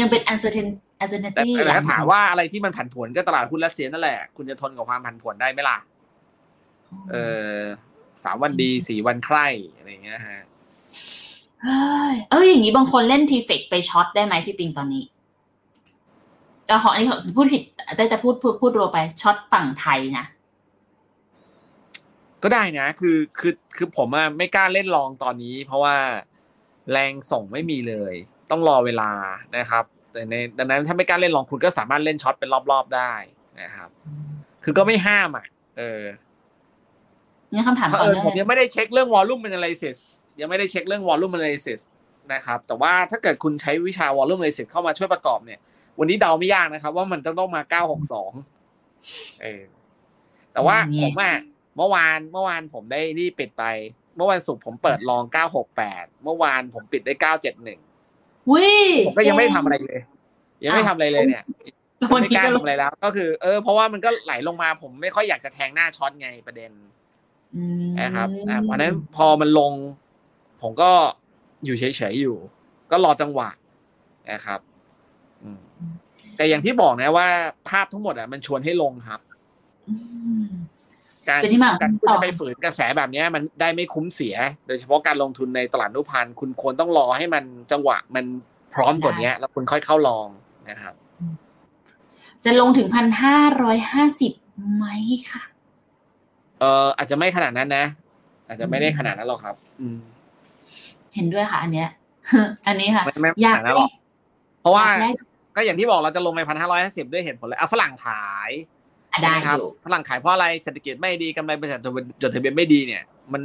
[0.00, 5.78] ยังเป็น uncertain แต่ uncertainty แต่ถ้าถามว่าอะไรที่มันผันผวนก็ตลาดหุ้นรัสเซียนั่นแหละ คุณจะทนกับความผันผวนได้ไหมล่ะ
[7.10, 7.14] เอ
[7.56, 7.58] อ
[8.24, 9.46] สามวันดีสี่วันใคร่
[9.76, 10.40] อะไรอย่างเงี้ยฮะ
[11.62, 11.80] เฮ้
[12.12, 15.02] ยเอออย่างนี้บางคนเล่นทีเฟกไปช็อตได้ไหมพี่ปิงตอนนี้
[16.68, 17.62] จะขออันนี้ขอพูดผิด
[17.96, 20.26] แต่จะพูดพูดพูดรัวไปช็อตฝั่งไทยนะ
[22.42, 25.96] ก็ได้นะ คือคือคือผมอะไม่กล้าเล่นลองตอนนี้ เพราะว่า
[26.92, 28.14] แรงส่งไม่มีเลย
[28.50, 29.10] ต้องรอเวลา
[29.56, 33.12] นะครับ แต่ในดังนั้นถ้าไม่กล้าเล่นลองคุณก็สามารถเล่นช็อตเป็นรอบๆได้
[33.60, 33.90] นะครับ
[34.64, 35.46] คือก็ไม่ห้ามอะ
[35.78, 36.02] เออ
[37.50, 39.96] เนี่ยคำถามเพราะต่อเออเนื่องผมเลยยังไม่ได้เช็คเรื่อง volume analysis
[40.40, 41.80] ยังไม่ได้เช็คเรื่อง volume analysis
[42.32, 45.60] นะครับ แต่ว่าถ้าเกิดคุณใช้วิชา volume analysis เข้ามาช่วยประกอบเนี่ย
[45.98, 47.82] วันนี้เดาไม่ยากนะครับ ว่ามันต้องต้องมา
[48.70, 49.62] 962เออ
[50.52, 51.34] แต่ว่าผมอะ
[51.76, 53.64] เมื่อวานเมื่อวานผมได้นี่ปิดไป
[54.16, 55.22] เมื่อวันศุกร์ผมเปิดลอง
[55.72, 58.68] 968เมื่อวานผมปิดได้971วิ
[59.06, 60.00] ผมก็ยังไม่ทำอะไรเลย
[60.64, 61.44] ยังไม่ทำอะไรเลยเนี่ย
[61.98, 66.70] แล้ววันไม่นี้กล้าก็ลทำอะไรแล้ว ก็คือ เออเพราะว่ามันก็ไหลลงมาผมไม่ค่อยอยากจะแทงหน้าช็อตไงประเด็น
[67.56, 69.72] อืมนะครับอ่าเพราะฉะนั้นพอมันลง
[70.62, 70.90] ผมก็
[71.64, 72.36] อยู่เฉยๆอยู่
[72.90, 73.50] ก็รอจังหวะ
[74.32, 74.77] นะครับอืม
[76.36, 77.28] แต่อย่างที่บอกนะว่า
[77.68, 79.20] ภาพทั้งหมดอะมันชวนให้ลงครับ
[79.88, 79.94] อื
[80.44, 80.48] ม
[81.28, 84.36] การเป็นที่มาของการที่คุณต่อจะไปฝืนกระแสแบบเนี้ยมันได้ไม่คุ้มเสีย
[84.66, 88.24] โดยเฉพาะการลงทุนในตลาดนุพันธ์คุณควรต้องรอให้มันจังหวะมัน
[88.74, 90.28] พร้อมกว่านี้แล้วคุณค่อยเข้าลอง
[90.70, 90.94] นะครับ
[92.44, 94.32] จะลงถึงพันห้าร้อยห้าสิบ
[94.74, 94.86] ไหม
[95.32, 95.42] ค่ะ
[96.60, 97.84] เอออาจจะไม่ขนาดนั้นนะ
[98.46, 99.98] อาจจะไม่ได้ขนาดนั้นหรอกครับ อืม
[101.14, 101.88] เห็นด้วยค่ะ อันเนี้ย
[102.66, 103.90] อันนี้ค่ะไม่ไม่อยากขนาดนั้นหรอก
[104.60, 105.12] เพราะว่าอย
[105.58, 108.50] กได้ก็อย่างที่บอกเราจะลงไปพันห้าร้อยห้าสิบด้วยเหตุผลเลยเอาฝรั่งขาย
[109.12, 111.80] อะใช่ได้ไหมครับอยู่ฝรั่งขายเพราะอะไรเศรษฐกิจไม่ดีกำไรบริษัท
[112.22, 113.02] จดทะเบียนไม่ดีเนี่ย
[113.32, 113.42] มัน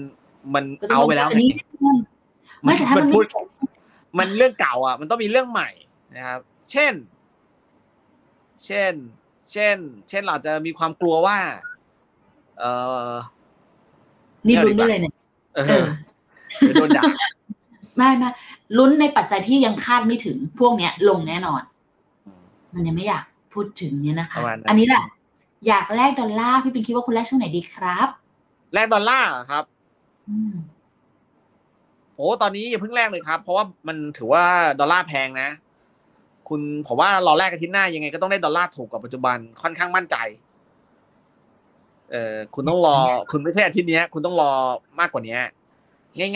[0.53, 1.49] มันก็ต้งเอาไปแล้วอันนี้
[2.63, 3.41] ไม่แต่ถ้ามันพูดไม่
[4.19, 5.69] มันเรื่องเก่าอะ มันต้องมีเรื่องใหม่
[6.15, 6.39] นะครับ
[6.71, 6.93] เช่น
[8.65, 8.93] เช่น
[9.51, 9.77] เช่น
[10.09, 11.37] เช่นเราจะมีความกลัวว่า
[12.59, 12.63] เอ
[13.11, 13.13] อ
[14.47, 15.13] นี่ลุ้นได้เลยเนี่ย
[15.55, 15.85] เอเอออ
[16.59, 17.03] เดี๋ยวโดนด่า
[17.97, 18.29] ไม่ไม่
[18.77, 21.61] ลุ้นในปัจจัยที่ยังคาดไม่ถึงพวกเนี้ย ลงแน่นอน
[22.73, 25.03] มันยังไม่อยากพูดถึงเนี่ยนะคะประมาณนั้นอันนี้แหละ
[25.67, 28.07] อยากแลกดอลลาร์พี่ปิงคิดว่าคนแรกช่วงไหนดีครับ
[28.73, 29.63] แลกดอลลาร์เหรอครับ
[30.29, 30.53] อืม
[32.15, 34.43] โอ้ตอนนี้อย่าเพิ่งแลกเลยครับ เพราะว่ามันถือว่า
[34.79, 35.49] ดอลลาร์แพงนะ
[36.49, 40.15] คุณผมว่ารอแลกอาทิตย์หน้ายังไงก็ต้องได้ดอลลาร์ถูกกว่าปัจจุบันค่อนข้างมั่นใจ
[42.11, 42.97] เออคุณต้องรอ
[43.31, 44.51] คุณไม่ใช่อาทิตย์เนี้ยคุณต้องรอ
[44.99, 45.39] มากกว่านี้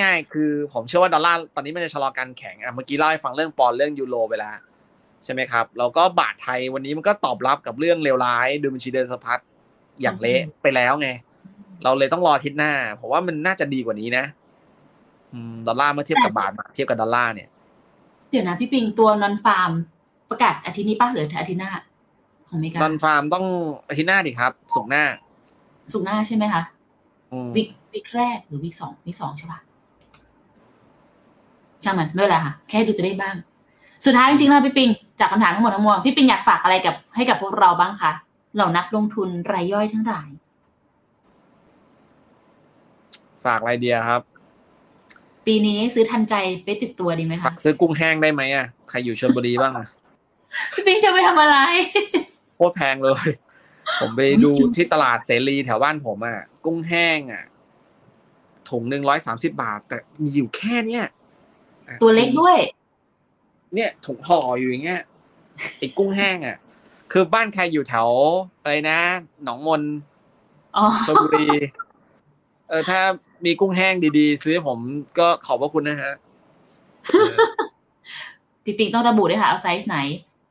[0.01, 4.55] ง่าย ๆ คือผมเชื่อว่าดอลลาร์ตอนนี้มันจะชะลอการแข็งอะเมื่อกี้เล่าให้ฟังเรื่องปอนด์เรื่องยูโรไปแล้ว
[5.23, 9.39] ใช่ไหมครับแล้วก็บาทไทยวันนี้มันก็ตอบรับกับเรื่องเลวร้ายดูบัญชีเดินสะพัด
[10.01, 11.09] อย่างเละไปแล้วไง
[11.83, 14.25] เราเลยต้องรออาทิตย์หน้าผมว่ามันน่าจะดีกว่านี้นะ
[15.33, 17.49] อืมดอลลาร์เมื่อเทียบกับบาทเทียบกับดอลลาร์เนี่ย
[18.31, 19.71] เดี๋ยวนะพี่ปิงตัวนอนฟาร์ม
[20.29, 21.71] ประกาศอาทิตย์นี้ป่ะหรืออาทิตย์หน้า
[22.49, 23.45] ของอเมริกาดอนฟาร์มต้อง
[23.89, 25.03] อาทิตย์หน้าดิครับส่งหน้า
[25.93, 26.63] สุกร์หน้าใช่ไหมคะ
[27.31, 29.59] อืมวิกวิกแรกหรือวิกสองวิกสองใช่ปะ
[31.83, 33.35] ช่างมันไม่เป็นไรค่ะ แค่ดูจะได้บ้าง
[34.05, 34.89] สุดท้ายจริงๆแล้วพี่ปิง
[35.19, 38.11] จากคำถามทั้งหมดทั้งมวลพี่ปิงอยากฝากอะไรกับให้กับพวกเราบ้างคะ
[38.55, 40.29] เหล่านักลงทุนรายย่อยทั้งหลาย
[43.45, 44.21] ฝากอะไรเดียครับ
[45.45, 49.87] ปีนี้ซื้อทันใจไปติดตัวดีไหมฝาคะกซื้อกุ้งแห้งได้ไหมอะใครอยู่ชลบุรีบ้างอะ
[50.73, 51.57] พี่ปิงจะไปทำอะไร
[52.55, 53.27] โคตรแพงเลย
[54.01, 57.43] ผมไปดูที่ตลาดเสรีแถวบ้านผมอะ กุ้งแห้งอะ
[58.69, 61.03] ถุงหนึ่งร้อยสามสิบาท แต่มีอยู่แค่เนี้ย
[61.87, 62.57] อะตัวเล็กด้วย
[63.73, 65.01] เนี่ยถุงห่ออยู่อย่างเงี้ย
[65.77, 66.57] ไอ้กุ้งแห้งอะ
[67.11, 68.09] คือบ้านใครอยู่แถว
[68.61, 68.99] อะไรนะ
[69.43, 69.81] หนองมน
[70.77, 71.47] อ๋อชลบุรี
[72.69, 72.99] เออถ้า
[73.45, 74.79] มีกุ้งแห้งดีๆ ซื้อให้ผม
[75.17, 76.13] ก็ขอบพระคุณนะฮะ
[77.09, 77.37] เออ
[78.63, 79.97] พี่ปิงต้องระบุด้วยค่ะเอาไซส์ไหน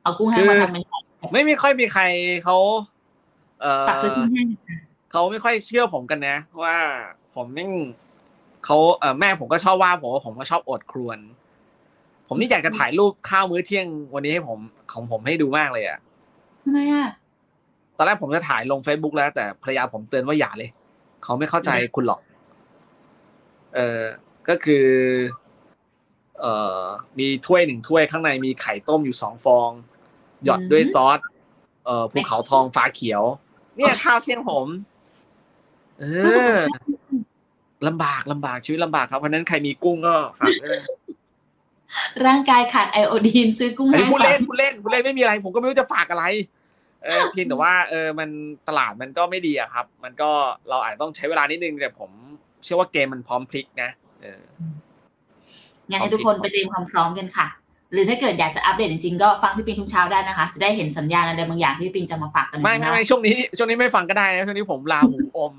[0.03, 2.03] เอากุ้งแห้งคือมาทำเป็นไซส์ไม่มีค่อยมีใคร
[2.43, 2.57] เขา
[3.61, 4.77] เออฝากซื้อกุ้งแห้งค่ะ
[5.11, 6.75] เขาไม่ค่อยเชื่อผมกันนะ ว่า
[7.35, 7.71] ผมแม่ง
[8.65, 11.17] เขาเออแม่ผมก็ชอบว่าผมว่าผมก็ชอบอดครวน
[12.27, 14.59] ผมนี่อยากจะถ่ายรูปข้าวมื้อเที่ยงวันนี้ให้ผม
[14.93, 15.99] ของผมให้ดูมากเลยอะ
[16.63, 17.07] ทำไมอะ
[17.97, 20.69] ตอนแรกผมจะถ่ายลง Facebook แล้ว แต่ภรรยาผมเตือนว่าอย่าเลย
[21.23, 22.19] เขาไม่เข้าใจคุณหรอก
[23.75, 24.01] เออ
[24.49, 24.85] ก็คือ
[26.39, 26.83] เอ่อ
[27.19, 29.69] มีถ้วยหนึ่งถ้วยข้างในมีไข่ต้มอยู่สองฟอง
[30.43, 31.19] หยอดด้วยซอส
[31.85, 33.23] เอ่อภูเขาทองฟ้าเขียว
[33.75, 34.67] เนี่ยข้าวเที่ยงผม
[35.99, 36.05] เอ
[36.55, 36.57] อ
[37.87, 40.83] ลำบากลำบากชีวิตลำบากครับเพราะฉะนั้นใครมีกุ้งก็ฝากด้วยนะ
[42.27, 46.25] ร่างกายขาดไอโอดีนซื้อกุ้งอันแห้นี้งพูดเล่นฝากพูดเล่นพูดเล่นไม่มีอะไร ผมก็ไม่รู้จะฝากอะไร
[47.05, 48.29] เออเพียงแต่ว่าเออมัน
[48.67, 50.29] ตลาดมันก็ไม่ดีอะครับ มันก็
[50.69, 52.11] เราอาจจะต้องใช้เวลานิดนึงแต่ผม
[52.63, 53.89] เชื่อว่าเกมมันพร้อมพลิกนะ
[54.21, 54.41] เออ
[55.89, 57.47] งั้นให้ทุกคนไปเตรียมความพร้อมกันค่ะ
[57.93, 65.53] หรือถ้าเกิดอยากจะอัปเดตจริงๆก็ฟังพี่ปิงทุกเช้าได้นะคะ จะได้เห็นสัญญาณอะไรบางอย่างที่พี่ปิงจะมาฝากกันไม่ไม่ไม่ช่วงนี้ช่วงนี้ไม่ฟังก็ได้นะช่วงนี้ผมลาหูอม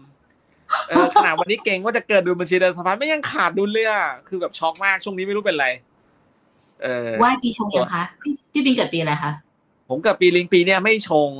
[0.88, 5.87] เออขนาดวันนี้เก่งว่าจะเกิดดูบัญชีเดินสะพานไม่ยังขาดดุลเลยอะคือแบบช็อกมากช่วงนี้ไม่รู้เป็นไรเออไห
[7.22, 9.32] ว่าปีชงยังคะพี่พี่ปิงเกิดปีอะไรคะ
[9.88, 11.30] ผมกับปีลิงปีเนี่ยไม่ชง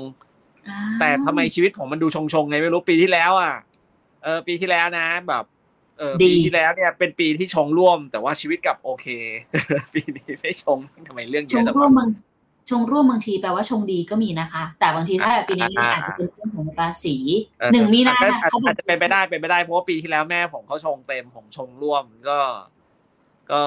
[0.68, 3.54] อ่าแต่ทำไมชีวิตผมมันดูชงชงๆไงไม่รู้ปีที่แล้วอะ
[4.24, 5.44] เออปีที่แล้วนะ แบบ
[5.98, 9.06] เออปีที่แล้วเนี่ยเป็นปีที่ชงร่วม แต่ว่าชีวิตกลับโอเค
[9.94, 10.78] ปีนี้ไม่ชง
[11.08, 12.08] ทำไมเรื่องเยชงอะแต่ร่วว่ามบาง
[12.70, 17.16] ชงร่วมบางทีแปลว่าชงดีก็มีนะคะ แต่บางทีถ้าปีนี้มันอาจจะเป็นเรื่องของราศี
[17.58, 22.38] เออหนึ่งมีนาอาจจะเขาบออากจจะเป็นไปได้เป็นไปได้เพราะว่าปีที่แล้วแม่ผมเขาชงเต็มผมชงร่วมก็
[23.52, 23.62] ก็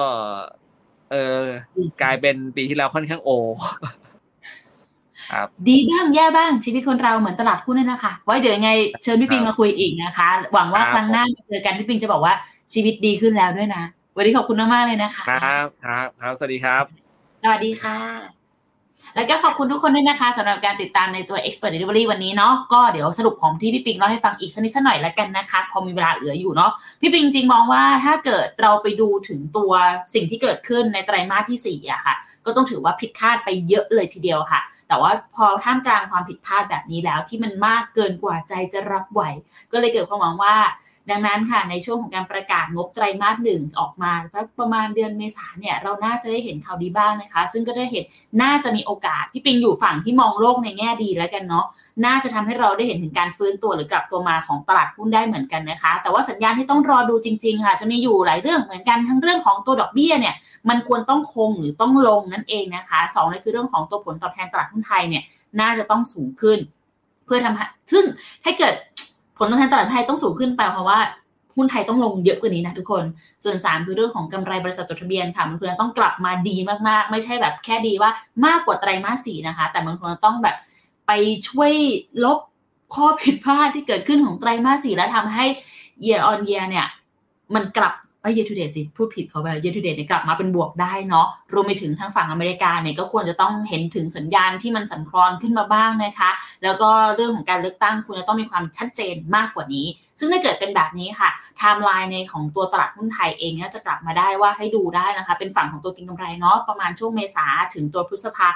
[1.12, 1.44] เออ
[2.02, 3.30] กลายเป็นปีที่แล้วค่อนข้างโอ
[5.32, 8.70] ครับดีบ้างแย่บ้างชีวิตคนเราเหมือนตลาดหุ้นนั่นนะคะไว้เดี๋ยวยังไง
[9.02, 12.34] เชิญพี่ปิงครับมาคุยอีกนะคะ หวังว่าครับครั้งหน้ามาเจอกันพี่ปิงจะบอกว่า
[12.74, 13.82] ชีวิตดีขึ้นแล้วด้วยนะ
[14.16, 16.84] วันนี้ขอบคุณมากๆเลยนะคะ ครับครับครับสวัสดีครับ
[17.42, 18.41] สวัสดีค่ะ
[19.14, 29.72] แล้วก็ขอบคุณทุกคนด้วยนะคะสำหรับการติดตามในตัว Expert Delivery วันนี้เนาะก็เดี๋ยวสรุปของที่พี่ปิงเล่าให้ฟังอีกสักนิดสักหน่อยล้วกันนะคะ พอมีเวลาเหลืออยู่เนาะพี่ปิงจริงมองว่าถ้าเกิดเราไปดูถึงตัว
[30.14, 32.14] สิ่งที่เกิดขึ้นในไตรมาสที่สี่อะค่ะ
[32.46, 39.22] ก็ต้องถือว่าผิดคาดไปเยอะเลยทีเดียวค่ะ แต่ว่าพอท่ามกลางความผิดพลาดแบบนี้แล้วที่มันมากเกินกว่าใจจะรับไหว
[39.72, 40.54] ก็เลยเกิดความหวังว่า
[41.10, 44.12] ดังนั้นค่ะในช่วงของการประกาศงบไตรมาสหนึ่งออกมา
[44.60, 48.04] ประมาณเดือนเมษาเนี่ยเราน่าจะได้เห็นข่าวดีบ้างนะคะ ซึ่งก็ได้เห็น
[48.42, 51.66] น่าจะมีโอกาสพี่ปิงอยู่ฝั่งที่มองโลกในแง่ดีแล้วกันเนาะ
[52.04, 60.34] น่าจะทำให้เราได้เห็นถึงการฟื้นตัวหรือกลับตัวมาของตลาดหุ้นได้เหมือนกันนะคะ แต่ว่าสัญญาณที่ต้องรอดูจริง ๆ ค่ะ จะมีอยู่หลายเรื่องเหมือนกันทั้งเรื่องของตัวดอกเบี้ยเนี่ย
[60.68, 65.22] มันควรต้องคงหรือต้องลงนั่นเองนะคะสองเลยคือเรื่องของตัวผลตอบแทนตลาดหุ้นไทยเนี่ย
[65.60, 66.58] น่าจะต้องสูงขึ้น
[67.24, 68.04] เพื่อทำให้ซึ่ง
[68.44, 68.74] ถ้าเกิด
[69.38, 70.98] ผลตอบแทนตลาดไทยต้องสูงขึ้นไปเพราะว่า
[71.56, 73.04] หุ้นไทยต้องลงเยอะกว่านี้นะทุกคน
[73.44, 76.56] ส่วน 3 คือเรื่องของกำไรบริษัทจดทะเบียนค่ะ มันควรจะต้องกลับมาดี
[76.88, 78.10] มากๆ ไม่ใช่แบบแค่ดีว่า
[78.46, 80.56] มากกว่าไตรมาสสี่นะคะ แต่มันควรจะต้องแบบ
[81.06, 81.12] ไป
[81.48, 81.72] ช่วย
[82.24, 82.38] ลบ
[82.94, 85.44] ข้อผิดพลาดที่เกิดขึ้นของไตรมาสสี่แล้วทำให้
[86.04, 86.86] year on year เนี่ย
[87.54, 87.94] มันกลับ
[88.30, 96.30] เ year to date สิพูดผิดเขาไป year to date เนี่ยกลับมาเป็นบวกได้เนาะรวมไปถึงทางฝั่งอเมริกาเนี่ยก็ควรจะต้องเห็นถึงสัญญาณที่มันสั่นคลอนขึ้นมาบ้างนะคะ
[96.62, 99.86] แล้วก็เรื่องของการเลือกตั้งควรจะต้องมีความชัดเจนมากกว่านี้
[100.18, 108.48] ซึ่งถ้าเกิดเป็นแบบนี้ค่ะไทม์ไลน์ในของตัวตลาดหุ้นไทยเองเนี่ยจะกลับมาได้ว่าให้ดูได้นะคะ เป็นฝั่งของตัวกินกำไรเนาะประมาณช่วงเมษาถึงตัวพฤษภา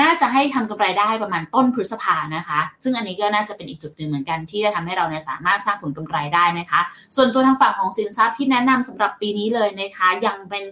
[0.00, 6.80] น่าจะให้ทำกำไรได้ประมาณต้นพฤษภานะคะ ซึ่งอันนี้ก็น่าจะเป็นอีกจุดหนึ่งเหมือนกันที่จะทำให้เราเนี่ยสามารถสร้างผลกำไรได้นะคะ
[7.16, 10.64] ส่วนตัวทางฝั่งของสินทรัพย์ที่แนะนำสำหรับปีนี้เลยนะคะ ยังเป็น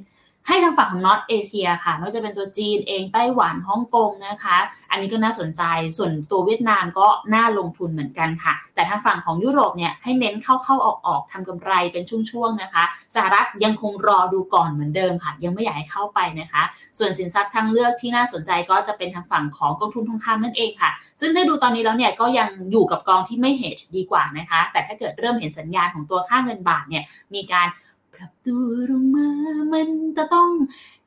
[0.47, 4.57] ให้ทางฝั่งของนอตเอเชียค่ะไม่ว่าจะเป็นตัวจีนเองไต้หวันฮ่องกงนะคะ
[4.91, 5.63] อันนี้ก็น่าสนใจ
[5.97, 12.85] ส่วนตัวเวียดนามก็น่าลงทุนเหมือนกันค่ะ แต่ทางฝั่งของยุโรปเนี่ยให้เน้นเข้าเข้าออกออกทำกำไรเป็นช่วงๆนะคะ
[13.15, 16.63] สหรัฐยังคงรอดูก่อนเหมือนเดิมค่ะ ยังไม่อยากให้เข้าไปนะคะ
[16.99, 27.69] ส่วนสินทรัพย์ทางเลือกที่น่าสนใจก็จะเป็นทางฝั่งของกองทุนทองคำนั่นเองค่ะ ซึ่งได้ดูตอนนี้แล้วเนี่ยก็ยังอยู่กับกองที่ไม่เฮดดีกว่านะคะ แต่ถ้าเกิดเริ่มเห็นสัญญาณของตัวค่าเงินบาทเนี่ยมีการ
[28.23, 29.29] ปรับตัวลงมา
[29.75, 30.49] มันจะต้อง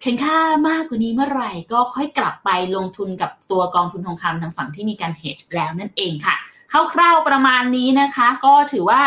[0.01, 0.39] แข็งค่า
[0.70, 6.36] มากกว่านี้เมื่อไหร่ ก็ค่อยกลับไปลงทุนกับตัวกองทุนทองคำทางฝั่งที่มีการ hedge แล้วนั่นเองค่ะ
[6.93, 9.01] คร่าวๆประมาณนี้นะคะ ก็ถือว่า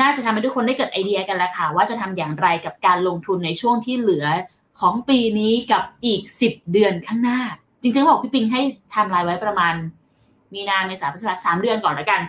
[0.00, 4.26] น่าจะทำให้ทุกคนได้เกิดไอเดียกันแล้วค่ะ ว่าจะทำอย่างไรกับการลงทุนในช่วงที่เหลือ
[4.80, 7.40] ของปีนี้กับอีก 10 เดือนข้างหน้า
[7.82, 8.60] จริงๆบอกพี่ปิงให้
[8.92, 9.74] ทม์ไลน์ไว้ประมาณ
[10.54, 12.20] มีนาเมษาพฤษภาสามเดือนก่อนแล้วกัน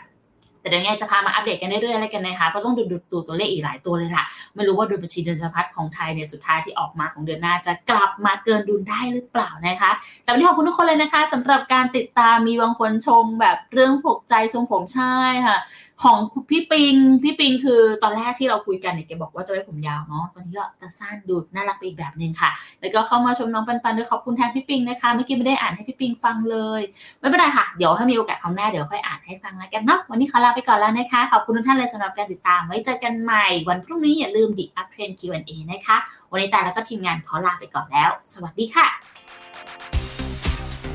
[0.65, 9.91] แต่เดี๋ยวไงจะพามาอัปเดตกันเรื่อยๆแล้วกันนะคะ เพราะต้องดูดูตัวตัวเลขอีกหลายตัวเลยล่ะ ไม่รู้ว่าดุลบัญชีเดินสะพัดของไทยเนี่ยสุดท้ายที่ออกมาของเดือนหน้าจะกลับมาเกินดุลได้หรือเปล่านะคะ
[10.23, 15.15] แต่วันนี้ขอบคุณทุกคนเลยนะคะสำหรับการติดตามมีบางคนชมแบบเรื่องผูกใจทรงผมใช่
[15.47, 15.57] ค่ะ
[16.03, 16.19] ของ
[16.49, 26.81] พี่ปิง พี่ปิงคือตอนแรกที่เราคุยกันเนี่ยแกบอกว่าจะไว้ผมยาวเนาะ ตอนนี้ก็ตัดสั้นดูน่ารักไปอีกแบบหนึ่งค่ะ แล้วก็เข้ามาชมน้องปันปันด้วยขอบคุณแทนพี่ปิงนะคะ เมื่อกี้ไม่ได้อ่านให้พี่ปิงฟังเลย
[27.19, 35.97] ไม่เป็นไรค่ะ เดี๋ยวถ้ามีโอกาสครั้งหน้าเดี๋ยวค่อยอ่านให้ฟังแล้วกันเนาะ วันนี้ขอลาไปก่อนแล้วนะคะ ขอบคุณทุกท่านเลยสำหรับการติดตาม ไว้เจอกันใหม่วันพรุ่งนี้อย่าลืมดิอัพเทรน Q&A นะคะ
[36.31, 38.87] วันนี้ตาแล้วก็ทีมงานขอลาไปก่อนแล้ว สวัสดีค่ะ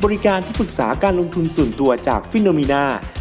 [0.05, 2.85] บริการที่ปรึกษาการลงทุนส่วนตัวจากฟิโนมีนา